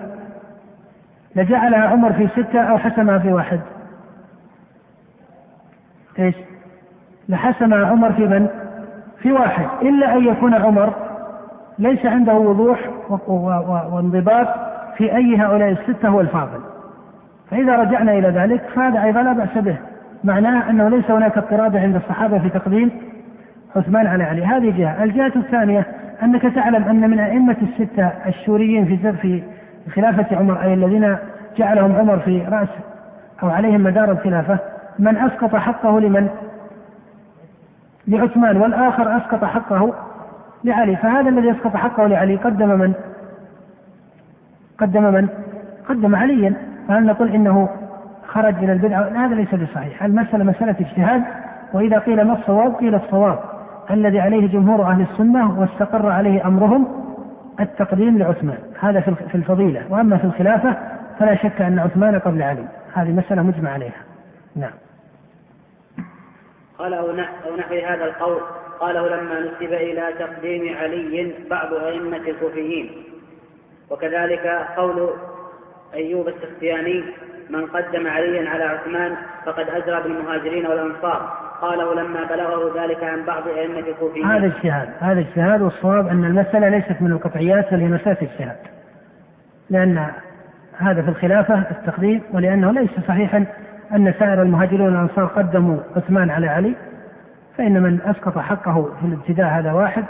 [1.36, 3.59] لجعلها عمر في ستة أو حسمها في واحد.
[6.19, 6.36] إيش؟
[7.30, 8.47] لحسمها عمر في من؟
[9.21, 11.05] في واحد إلا أن يكون عمر
[11.80, 12.80] ليس عنده وضوح
[13.91, 14.47] وانضباط
[14.97, 16.59] في أي هؤلاء الستة هو الفاضل.
[17.51, 19.78] فإذا رجعنا إلى ذلك فهذا أيضا لا بأس به.
[20.23, 22.91] معناه أنه ليس هناك اضطراب عند الصحابة في تقديم
[23.76, 25.86] عثمان على علي هذه جهة الجهة الثانية
[26.23, 29.43] أنك تعلم أن من أئمة الستة الشوريين في في
[29.95, 31.17] خلافة عمر أي الذين
[31.57, 32.69] جعلهم عمر في رأس
[33.43, 34.59] أو عليهم مدار الخلافة
[34.99, 36.30] من أسقط حقه لمن؟
[38.07, 39.93] لعثمان والآخر أسقط حقه
[40.66, 40.95] لعلي.
[40.95, 42.93] فهذا الذي أسقط حقه لعلي قدم من؟
[44.78, 45.28] قدم من؟
[45.89, 46.53] قدم عليا.
[46.88, 47.70] فهل نقول إنه
[48.28, 50.03] خرج من البدعة هذا ليس بصحيح.
[50.03, 51.24] المسألة مسألة اجتهاد
[51.74, 53.39] وإذا قيل ما الصواب قيل الصواب.
[53.91, 56.88] الذي عليه جمهور أهل السنة واستقر عليه أمرهم
[57.59, 58.57] التقديم لعثمان.
[58.80, 59.82] هذا في الفضيلة.
[59.89, 60.78] وأما في الخلافة
[61.20, 62.66] فلا شك أن عثمان قبل علي.
[62.93, 64.01] هذه مسألة مجمع عليها.
[64.55, 64.74] نعم.
[66.80, 67.11] قال أو
[67.57, 68.41] نحو هذا القول
[68.80, 72.91] قاله لما نسب إلى تقديم علي بعض أئمة الكوفيين.
[73.89, 75.09] وكذلك قول
[75.93, 77.03] أيوب السختياني
[77.49, 79.15] من قدم عليا على عثمان
[79.45, 81.45] فقد أجرى بالمهاجرين والأنصار.
[81.61, 84.26] قاله لما بلغه ذلك عن بعض أئمة الكوفيين.
[84.26, 88.57] هذا اجتهاد هذا اجتهاد والصواب أن المسألة ليست من القطعيات بل هي مسألة اجتهاد
[89.69, 90.07] لأن
[90.78, 93.45] هذا في الخلافة التقديم ولأنه ليس صحيحا
[93.95, 96.76] أن سائر المهاجرين والأنصار قدموا عثمان على علي.
[97.58, 100.03] فإن من أسقط حقه في الابتداء هذا واحد.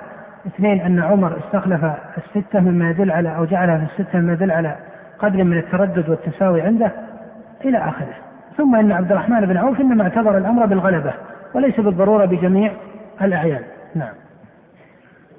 [0.48, 1.86] اثنين أن عمر استخلف
[2.18, 4.76] الستة مما يدل على أو جعلها في الستة مما يدل على
[5.20, 6.92] قدر من التردد والتساوي عنده
[7.66, 8.14] إلى آخره.
[8.58, 11.14] ثم إن عبد الرحمن بن عوف إنما اعتبر الأمر بالغلبة
[11.54, 12.72] وليس بالضرورة بجميع
[13.22, 13.64] الأعيان.
[13.96, 14.14] نعم.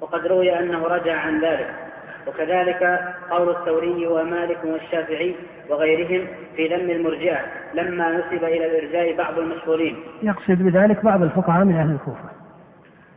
[0.01, 1.86] وقد روي أنه رجع عن ذلك.
[2.27, 2.99] وكذلك
[3.29, 5.35] قول الثوري ومالك والشافعي
[5.69, 7.39] وغيرهم في ذم المرجئة
[7.73, 9.97] لما نسب إلى الإرجاء بعض المشهورين.
[10.23, 12.29] يقصد بذلك بعض الفقهاء من أهل الكوفة.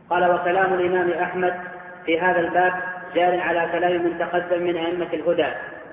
[0.09, 1.53] قال وكلام الإمام أحمد
[2.05, 2.73] في هذا الباب
[3.15, 5.47] جار على كلام من تقدم من أئمة الهدى.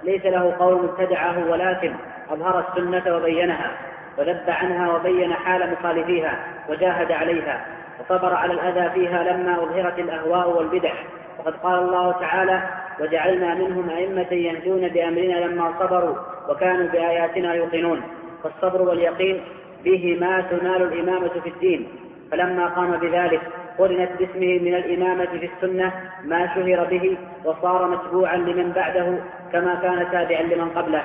[0.04, 1.92] ليس له قول ابتدعه ولكن
[2.30, 3.70] أظهر السنة وبينها
[4.18, 6.38] وذب عنها وبين حال مخالفيها
[6.68, 7.66] وجاهد عليها
[8.00, 10.92] وصبر على الأذى فيها لما أظهرت الأهواء والبدع.
[11.38, 12.62] وقد قال الله تعالى
[13.00, 16.14] وجعلنا منهم أئمة يهدون بأمرنا لما صبروا
[16.48, 18.00] وكانوا بآياتنا يوقنون.
[18.42, 19.40] فالصبر واليقين
[19.84, 21.88] بهما تنال الإمامة في الدين.
[22.30, 23.40] فلما قام بذلك
[23.78, 25.92] قرنت باسمه من الإمامة في السنة
[26.24, 29.18] ما شهر به وصار متبوعا لمن بعده
[29.52, 31.02] كما كان تابعا لمن قبله.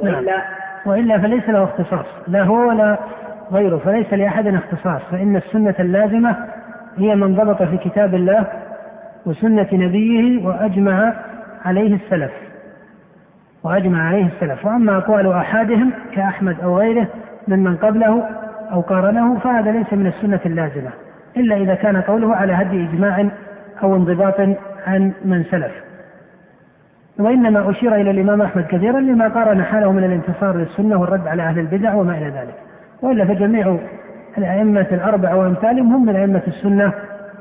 [0.00, 0.42] وإلا نعم.
[0.86, 2.06] وإلا فليس له اختصاص.
[2.28, 2.98] لا هو ولا
[3.52, 5.02] غيره فليس لأحد اختصاص.
[5.10, 6.36] فإن السنة اللازمة
[6.98, 8.46] هي من ضبط في كتاب الله
[9.28, 11.14] وسنة نبيه وأجمع
[11.64, 12.32] عليه السلف.
[13.62, 14.66] وأجمع عليه السلف.
[14.66, 17.06] وأما أقوال أحدهم كأحمد أو غيره
[17.48, 18.24] ممن قبله
[18.72, 20.90] أو قارنه فهذا ليس من السنة اللازمة
[21.36, 23.28] إلا إذا كان قوله على هدي إجماع
[23.82, 24.40] أو انضباط
[24.86, 25.72] عن من سلف.
[27.18, 31.58] وإنما أشير إلى الإمام أحمد كثيرا لما قارن حاله من الانتصار للسنة والرد على أهل
[31.58, 32.54] البدع وما إلى ذلك.
[33.02, 33.78] وإلا فجميع
[34.38, 36.92] الأئمة الأربعة وأمثالهم هم من أئمة السنة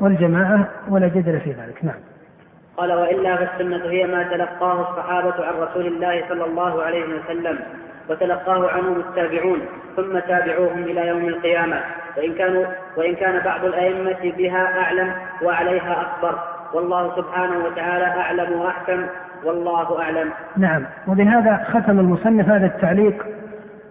[0.01, 1.85] والجماعة ولا جدل في ذلك.
[1.85, 1.99] نعم.
[2.77, 7.59] قال وإلا فالسنة هي ما تلقاه الصحابة عن رسول الله صلى الله عليه وسلم
[8.09, 9.59] وتلقاه عنهم التابعون
[9.95, 11.79] ثم تابعوهم إلى يوم القيامة.
[12.17, 12.65] وإن, كانوا
[12.97, 15.11] وإن كان بعض الأئمة بها أعلم
[15.43, 16.39] وعليها أكبر.
[16.73, 19.05] والله سبحانه وتعالى أعلم وأحكم
[19.43, 20.29] والله أعلم.
[20.57, 20.85] نعم.
[21.07, 23.25] وبهذا ختم المصنف هذا التعليق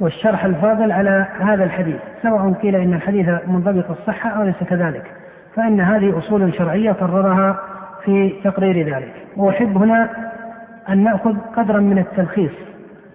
[0.01, 5.05] والشرح الفاضل على هذا الحديث سواء قيل إن الحديث منضبط الصحة أو ليس كذلك.
[5.57, 7.59] فإن هذه أصول شرعية قررها
[8.05, 9.13] في تقرير ذلك.
[9.37, 10.11] وأحب هنا
[10.89, 12.53] أن نأخذ قدرا من التلخيص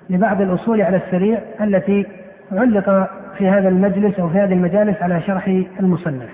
[0.10, 2.06] لبعض الأصول على السريع التي
[2.52, 6.30] علق في هذا المجلس أو في هذه المجالس على شرح المصنف.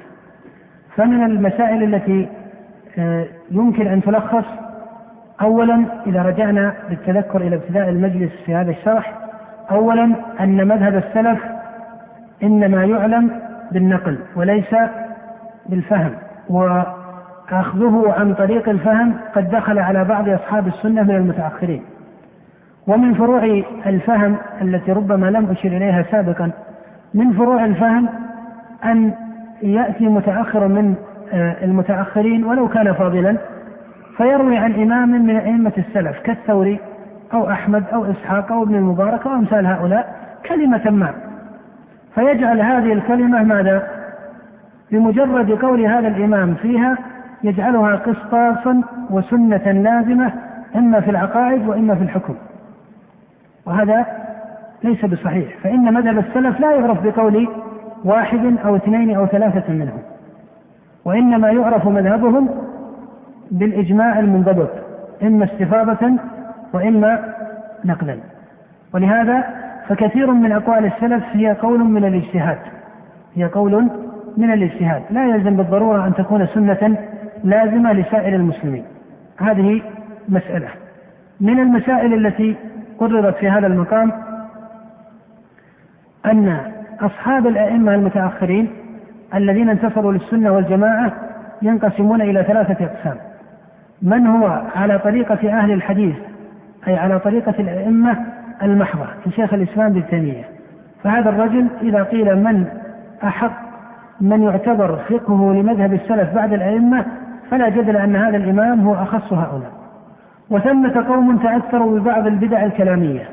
[0.96, 2.28] فمن المسائل التي
[3.00, 4.46] آه، يمكن أن تلخص
[5.42, 9.14] أولا إذا رجعنا بالتذكر إلى ابتداء المجلس في هذا الشرح
[9.72, 11.40] أولا أن مذهب السلف
[12.44, 13.32] إنما يعلم
[13.72, 14.76] بالنقل وليس
[15.70, 16.12] بالفهم
[16.50, 21.82] وأخذه عن طريق الفهم قد دخل على بعض أصحاب السنة من المتأخرين
[22.88, 23.44] ومن فروع
[23.86, 26.52] الفهم التي ربما لم أشر إليها سابقا
[27.14, 28.10] من فروع الفهم
[28.86, 29.14] أن
[29.62, 30.96] يأتي متأخر من
[31.34, 33.38] آه، المتأخرين ولو كان فاضلا
[34.18, 36.80] فيروي عن إمام من أئمة السلف كالثوري
[37.34, 40.16] أو أحمد أو إسحاق أو ابن المبارك أو أمثال هؤلاء
[40.50, 41.14] كلمة ما
[42.16, 43.97] فيجعل هذه الكلمة ماذا؟
[44.92, 46.98] بمجرد قول هذا الإمام فيها
[47.44, 50.34] يجعلها قسطاسا وسنة لازمة
[50.76, 52.36] إما في العقائد وإما في الحكم.
[53.66, 54.06] وهذا
[54.84, 57.48] ليس بصحيح فإن مذهب السلف لا يعرف بقول
[58.06, 60.00] واحد أو اثنين أو ثلاثة منهم
[61.06, 62.50] وإنما يعرف مذهبهم
[63.52, 64.70] بالإجماع المنضبط
[65.24, 66.12] إما استفاضة
[66.74, 67.34] وإما
[67.86, 68.18] نقلا.
[68.94, 69.44] ولهذا
[69.88, 72.58] فكثير من أقوال السلف هي قول من الاجتهاد
[73.36, 73.90] هي قول
[74.38, 75.02] من الاجتهاد.
[75.10, 76.98] لا يلزم بالضرورة أن تكون سنة
[77.44, 78.84] لازمة لسائر المسلمين.
[79.38, 79.82] هذه
[80.30, 80.68] مسألة.
[81.42, 82.56] من المسائل التي
[83.00, 84.12] قررت في هذا المقام
[86.26, 86.58] أن
[87.02, 88.70] أصحاب الأئمة المتأخرين
[89.36, 91.14] الذين انتصروا للسنة والجماعة
[91.62, 93.18] ينقسمون إلى ثلاثة أقسام.
[94.02, 96.16] من هو على طريقة أهل الحديث؟
[96.88, 98.18] أي على طريقة الأئمة
[98.64, 100.44] المحضة كشيخ الإسلام ابن تيمية.
[101.04, 102.66] فهذا الرجل إذا قيل من
[103.24, 103.67] أحق
[104.22, 107.06] من يعتبر فقهه لمذهب السلف بعد الأئمة
[107.52, 109.72] فلا جدل أن هذا الإمام هو أخص هؤلاء.
[110.50, 113.30] وثمة قوم تأثروا ببعض البدع الكلامية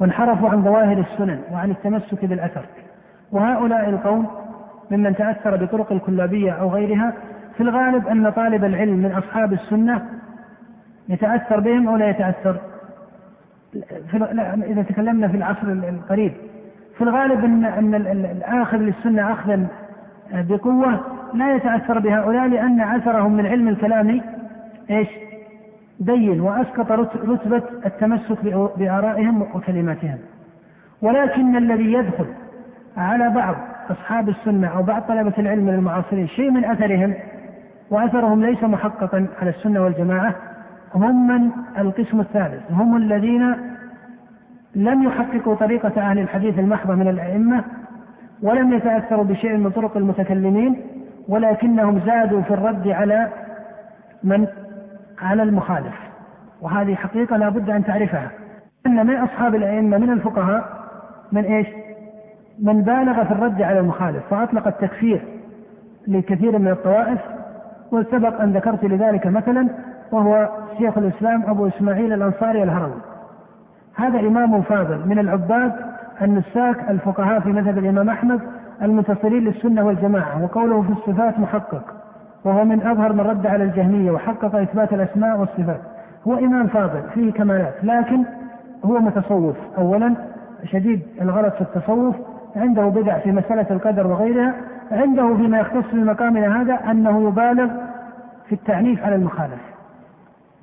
[0.00, 2.62] وانحرفوا عن ظواهر السنن وعن التمسك بالأثر.
[3.32, 4.26] وهؤلاء القوم
[4.90, 7.12] ممن تأثر بطرق الكلابية أو غيرها
[7.56, 10.02] في الغالب أن طالب العلم من أصحاب السنة
[11.08, 12.56] يتأثر بهم أو لا يتأثر.
[14.66, 16.32] إذا تكلمنا في العصر القريب
[16.98, 19.66] في الغالب أن أن الآخذ للسنة أخذا
[20.32, 21.00] بقوة
[21.34, 24.20] لا يتأثر بهؤلاء لأن أثرهم من علم الكلام
[24.90, 25.08] إيش؟
[26.00, 28.44] بين وأسقط رتبة التمسك
[28.76, 30.18] بآرائهم وكلماتهم
[31.02, 32.26] ولكن الذي يدخل
[32.96, 33.56] على بعض
[33.90, 37.14] أصحاب السنة أو بعض طلبة العلم المعاصرين شيء من أثرهم
[37.90, 40.34] وأثرهم ليس محققا على السنة والجماعة
[40.94, 43.54] هم من القسم الثالث هم الذين
[44.74, 47.64] لم يحققوا طريقة أهل الحديث المحضة من الأئمة
[48.42, 50.76] ولم يتأثروا بشيء من طرق المتكلمين
[51.28, 53.28] ولكنهم زادوا في الرد على
[54.24, 54.46] من؟
[55.22, 55.94] على المخالف.
[56.60, 58.30] وهذه حقيقة لا بد أن تعرفها.
[58.86, 60.64] أن من أصحاب الأئمة من الفقهاء
[61.32, 61.66] من إيش؟
[62.62, 65.20] من بالغ في الرد على المخالف فأطلق التكفير
[66.06, 67.20] لكثير من الطوائف.
[67.92, 69.68] وسبق أن ذكرت لذلك مثلا
[70.12, 73.00] وهو شيخ الإسلام أبو إسماعيل الأنصاري الهروي.
[73.96, 75.72] هذا إمام فاضل من العباد
[76.22, 78.40] النساك الفقهاء في مذهب الإمام أحمد
[78.82, 81.94] المنتصرين للسنة والجماعة وقوله في الصفات محقق
[82.44, 85.80] وهو من أظهر من رد على الجهمية وحقق إثبات الأسماء والصفات.
[86.28, 88.24] هو إمام فاضل فيه كمالات لكن
[88.84, 89.56] هو متصوف.
[89.78, 90.14] أولا
[90.64, 92.16] شديد الغلط في التصوف
[92.56, 94.54] عنده بدع في مسألة القدر وغيرها
[94.92, 97.68] عنده فيما يختص بمقامنا هذا أنه يبالغ
[98.46, 99.60] في التعنيف على المخالف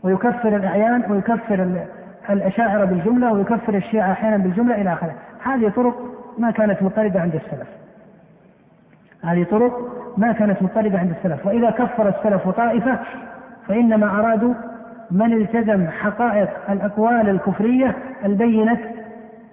[0.03, 1.86] ويكفر الأعيان ويكفر
[2.30, 5.14] الأشاعرة بالجملة ويكفر الشيعة أحيانا بالجملة إلى آخره.
[5.46, 5.96] هذه طرق
[6.38, 7.68] ما كانت مضطردة عند السلف.
[9.24, 9.74] هذه طرق
[10.18, 11.46] ما كانت مضطردة عند السلف.
[11.46, 13.00] وإذا كفر السلف طائفة
[13.68, 14.54] فإنما أرادوا
[15.12, 18.78] من التزم حقائق الأقوال الكفرية البينة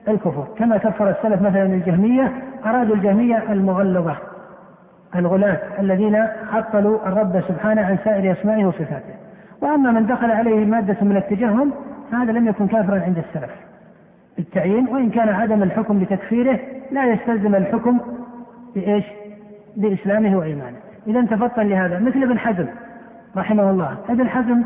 [0.08, 0.46] الكفر.
[0.58, 2.32] كما كفر السلف مثلا الجهمية
[2.66, 4.16] أرادوا الجهمية المغلظة
[5.16, 9.14] الغلاة الذين عطلوا الرب سبحانه عن سائر أسمائه وصفاته.
[9.60, 11.72] وأما من دخل عليه مادة من التجهم
[12.12, 13.71] فهذا لم يكن كافرا عند السلف.
[14.36, 16.58] بالتعيين وإن كان عدم الحكم بتكفيره
[16.90, 18.00] لا يستلزم الحكم
[18.74, 19.04] بإيش؟
[19.76, 20.76] بإسلامه وإيمانه.
[21.06, 22.66] إذا تفطن لهذا مثل ابن حزم
[23.36, 23.96] رحمه الله.
[24.08, 24.62] ابن حزم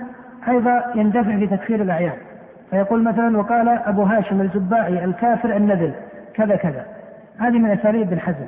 [0.48, 2.16] أيضا يندفع في تكفير الأعيان.
[2.70, 5.92] فيقول مثلا وقال أبو هاشم الزباعي الكافر النذل
[6.34, 6.86] كذا كذا.
[7.38, 8.46] هذه من أساليب ابن حزم.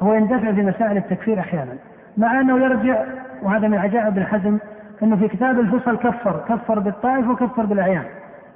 [0.00, 1.72] هو يندفع في مسائل التكفير أحيانا.
[2.16, 3.04] مع أنه يرجع
[3.42, 4.58] وهذا من عجائب ابن حزم
[5.02, 8.04] أنه في كتاب الفصل كفر كفر بالطائف وكفر بالأعيان.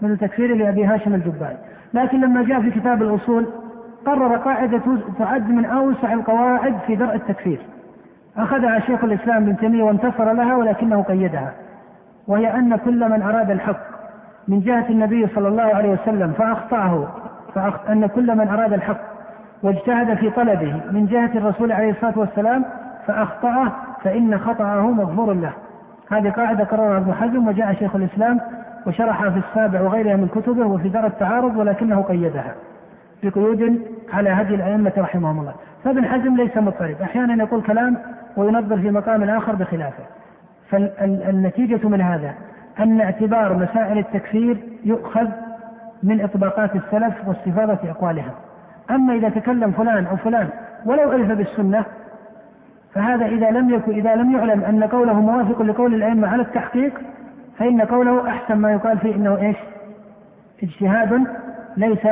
[0.02, 1.56] من تكفير لأبي هاشم الجبائي
[1.94, 3.46] لكن لما جاء في كتاب الأصول
[4.06, 4.82] قرر قاعدة
[5.18, 7.58] تعد من أوسع القواعد في درء التكفير.
[8.36, 11.52] أخذها شيخ الإسلام ابن تيمية وانتصر لها ولكنه قيدها.
[12.28, 13.80] وهي أن كل من أراد الحق
[14.48, 17.08] من جهة النبي صلى الله عليه وسلم فأخطأه
[17.54, 17.90] فأخط...
[17.90, 19.00] أن كل من أراد الحق
[19.62, 22.64] واجتهد في طلبه من جهة الرسول عليه الصلاة والسلام
[23.06, 23.72] فأخطأه
[24.04, 25.52] فإن خطأه مغفور له.
[26.10, 28.40] هذه قاعدة قررها ابن حزم وجاء شيخ الإسلام
[28.86, 32.54] وشرحها في السابع وغيرها من كتبه وفي دار التعارض ولكنه قيدها
[33.22, 33.82] بقيود
[34.12, 35.54] على هدي الأئمة رحمهم الله.
[35.84, 36.96] فابن حزم ليس مضطرب.
[37.02, 37.96] أحيانا يقول كلام
[38.36, 40.04] وينظر في مقام آخر بخلافه.
[40.70, 42.34] فالنتيجة من هذا
[42.78, 45.28] أن اعتبار مسائل التكفير يؤخذ
[46.02, 48.32] من إطباقات السلف واستفاضة أقوالهم.
[48.90, 50.48] أما إذا تكلم فلان أو فلان
[50.86, 51.84] ولو ألف بالسنة
[52.94, 56.92] فهذا إذا لم يكن إذا لم يعلم أن قوله موافق لقول الأئمة على التحقيق
[57.58, 59.56] فإن قوله أحسن ما يقال فيه إنه إيش؟
[60.62, 61.26] اجتهاد
[61.76, 62.06] ليس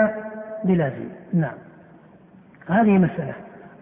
[0.65, 1.09] بلازم.
[1.35, 1.55] نعم.
[2.69, 3.33] هذه مسألة.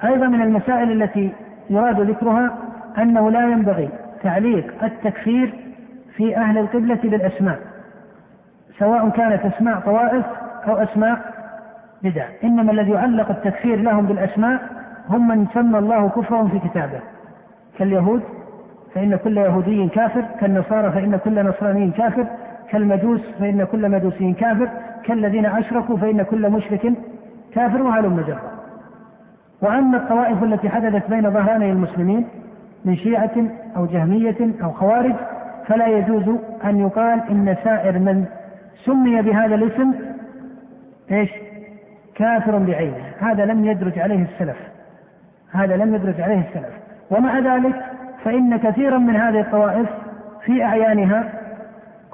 [0.05, 1.33] أيضا من المسائل التي
[1.71, 2.59] يراد ذكرها
[2.99, 3.89] أنه لا ينبغي
[4.23, 5.55] تعليق التكفير
[6.17, 7.59] في أهل القبلة بالأسماء
[8.79, 10.25] سواء كانت أسماء طوائف
[10.67, 11.33] أو أسماء
[12.03, 12.27] بدع.
[12.45, 14.61] إنما الذي يعلق التكفير لهم بالأسماء
[15.09, 17.01] هم من سمى الله كفرهم في كتابه
[17.79, 18.23] كاليهود
[18.95, 22.27] فإن كل يهودي كافر كالنصارى فإن كل نصراني كافر
[22.71, 24.69] كالمجوس فإن كل مجوسي كافر
[25.05, 26.93] كالذين أشركوا فإن كل مشرك
[27.55, 28.53] كافر وهلم جرا
[29.63, 32.27] وأما الطوائف التي حدثت بين ظهراني المسلمين
[32.85, 33.35] من شيعة
[33.77, 35.15] أو جهمية أو خوارج
[35.67, 38.25] فلا يجوز أن يقال إن سائر من
[38.85, 39.93] سمي بهذا الاسم
[41.11, 41.31] إيش؟
[42.15, 44.57] كافر بعينه، هذا لم يدرج عليه السلف.
[45.53, 46.75] هذا لم يدرج عليه السلف،
[47.11, 47.92] ومع ذلك
[48.25, 49.89] فإن كثيرا من هذه الطوائف
[50.45, 51.33] في أعيانها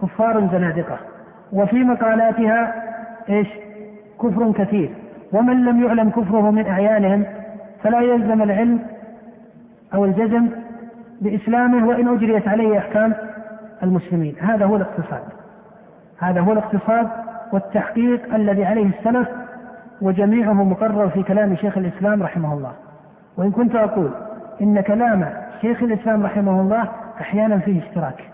[0.02, 0.98] كفار زنادقة،
[1.52, 2.74] وفي مقالاتها
[3.28, 3.48] إيش؟
[4.22, 4.90] كفر كثير،
[5.32, 7.24] ومن لم يعلم كفره من أعيانهم
[7.82, 8.78] فلا يلزم العلم
[9.94, 10.48] أو الجزم
[11.20, 13.14] بإسلامه وإن أجريت عليه أحكام
[13.82, 14.34] المسلمين.
[14.40, 15.22] هذا هو الاقتصاد.
[16.18, 17.08] هذا هو الاقتصاد
[17.52, 19.28] والتحقيق الذي عليه السلف
[20.00, 22.72] وجميعه مقرر في كلام شيخ الإسلام رحمه الله.
[23.36, 24.10] وإن كنت أقول
[24.60, 25.28] إن كلام
[25.60, 26.88] شيخ الإسلام رحمه الله
[27.20, 28.24] أحيانا فيه اشتراك.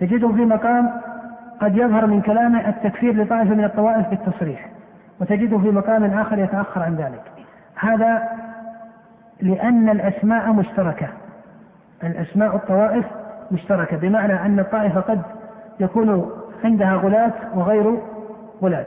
[0.00, 0.90] تجده في مقام
[1.60, 4.68] قد يظهر من كلامه التكفير لطائفة من الطوائف بالتصريح
[5.20, 7.22] وتجده في مقام آخر يتأخر عن ذلك.
[7.80, 8.28] هذا
[9.40, 11.08] لأن الأسماء مشتركة.
[12.04, 13.04] الأسماء الطوائف
[13.50, 15.22] مشتركة بمعنى أن الطائفة قد
[15.80, 16.30] يكون
[16.64, 17.98] عندها غلاة وغير
[18.62, 18.86] غلاة.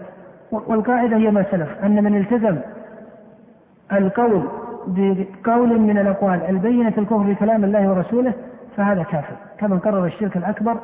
[0.51, 2.57] والقاعدة هي ما سلف أن من التزم
[3.91, 4.47] القول
[4.87, 8.33] بقول من الأقوال البينة الكفر بكلام الله ورسوله
[8.77, 9.35] فهذا كافر.
[9.57, 10.77] كمن قرر الشرك الأكبر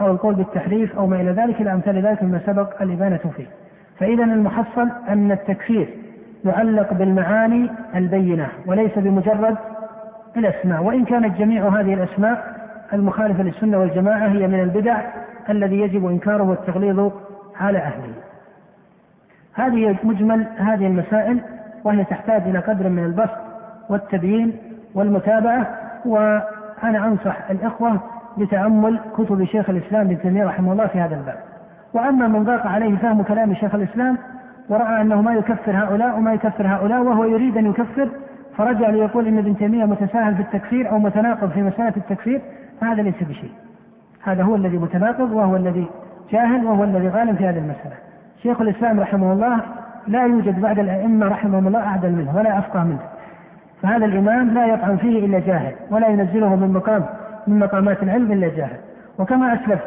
[0.00, 3.46] أو القول بالتحريف أو ما إلى ذلك إلى أمثال ذلك مما سبق الإبانة فيه.
[3.98, 5.88] فإذا المحصل أن التكفير
[6.44, 9.56] يعلق بالمعاني البينة وليس بمجرد
[10.36, 10.82] الأسماء.
[10.82, 12.60] وإن كانت جميع هذه الأسماء
[12.92, 15.00] المخالفة للسنة والجماعة هي من البدع
[15.50, 17.10] الذي يجب إنكاره والتغليظ
[17.60, 18.14] على أهله.
[19.54, 21.40] هذه مجمل هذه المسائل.
[21.84, 23.36] وهي تحتاج إلى قدر من البسط
[23.88, 24.56] والتبيين
[24.94, 25.66] والمتابعة
[26.04, 28.00] وأنا أنصح الإخوة
[28.38, 31.38] بتأمل كتب شيخ الإسلام ابن تيمية رحمه الله في هذا الباب
[31.94, 34.18] وأما من ضاق عليه فهم كلام شيخ الإسلام
[34.68, 38.08] ورأى أنه ما يكفر هؤلاء وما يكفر هؤلاء وهو يريد أن يكفر
[38.56, 42.40] فرجع ليقول إن ابن تيمية متساهل في التكفير أو متناقض في مسألة التكفير
[42.80, 43.50] فهذا ليس بشيء.
[44.22, 45.86] هذا هو الذي متناقض وهو الذي
[46.32, 47.94] جاهل وهو الذي غالب في هذه المسألة.
[48.42, 49.60] شيخ الإسلام رحمه الله
[50.06, 53.00] لا يوجد بعد الأئمة رحمهم الله أعدل منه ولا أفقه منه.
[53.82, 57.04] فهذا الإمام لا يطعن فيه إلا جاهل ولا ينزله من مقام
[57.46, 58.76] من مقامات العلم إلا جاهل.
[59.18, 59.80] وكما أسلف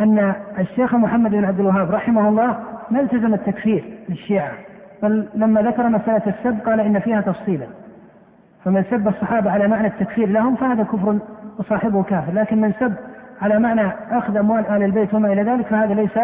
[0.00, 2.56] أن الشيخ محمد بن عبد الوهاب رحمه الله
[2.90, 4.52] ما التزم التكفير للشيعة
[5.02, 7.66] بل لما ذكر مسألة السب قال إن فيها تفصيلا.
[8.64, 11.18] فمن سب الصحابة على معنى التكفير لهم فهذا كفر
[11.58, 12.94] وصاحبه كافر لكن من سب
[13.42, 16.18] على معنى أخذ أموال آل البيت وما إلى ذلك فهذا ليس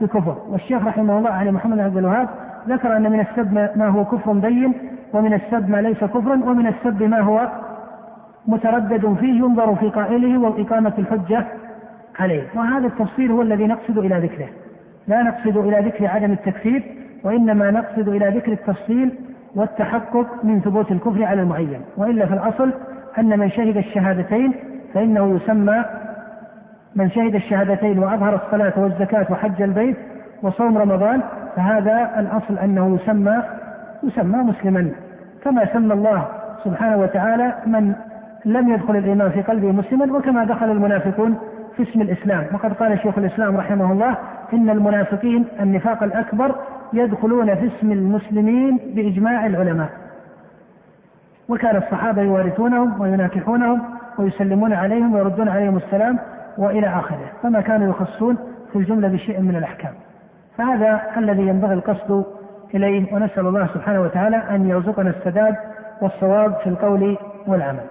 [0.00, 0.36] بكفر.
[0.48, 2.28] والشيخ رحمه الله علي محمد بن عبد الوهاب
[2.68, 4.74] ذكر أن من السب ما هو كفر بين
[5.12, 7.48] ومن السب ما ليس كفرا ومن السب ما هو
[8.46, 11.44] متردد فيه ينظر في قائله وإقامة الحجة
[12.18, 12.42] عليه.
[12.54, 14.48] وهذا التفصيل هو الذي نقصد إلى ذكره.
[15.08, 16.82] لا نقصد إلى ذكر عدم التكفير
[17.24, 19.14] وإنما نقصد إلى ذكر التفصيل
[19.54, 21.80] والتحقق من ثبوت الكفر على المعين.
[21.96, 22.72] وإلا في الأصل
[23.18, 24.52] أن من شهد الشهادتين
[24.94, 25.84] فإنه يسمى
[26.94, 29.96] من شهد الشهادتين وأظهر الصلاة والزكاة وحج البيت
[30.42, 31.20] وصوم رمضان
[31.56, 33.42] فهذا الأصل أنه يسمى
[34.02, 34.90] يسمى مسلما.
[35.44, 36.26] كما سمى الله
[36.64, 37.94] سبحانه وتعالى من
[38.44, 41.38] لم يدخل الإيمان في قلبه مسلما وكما دخل المنافقون
[41.76, 42.46] في اسم الإسلام.
[42.52, 44.16] وقد قال شيخ الإسلام رحمه الله
[44.52, 46.54] إن المنافقين النفاق الأكبر
[46.92, 49.88] يدخلون في اسم المسلمين بإجماع العلماء.
[51.48, 53.82] وكان الصحابة يوارثونهم ويناكحونهم
[54.18, 56.18] ويسلمون عليهم ويردون عليهم السلام
[56.58, 57.30] وإلى آخره.
[57.42, 58.36] فما كانوا يخصون
[58.72, 59.92] في الجملة بشيء من الأحكام.
[60.58, 62.24] فهذا الذي ينبغي القصد
[62.74, 65.56] إليه ونسأل الله سبحانه وتعالى أن يرزقنا السداد
[66.02, 67.84] والصواب في القول والعمل.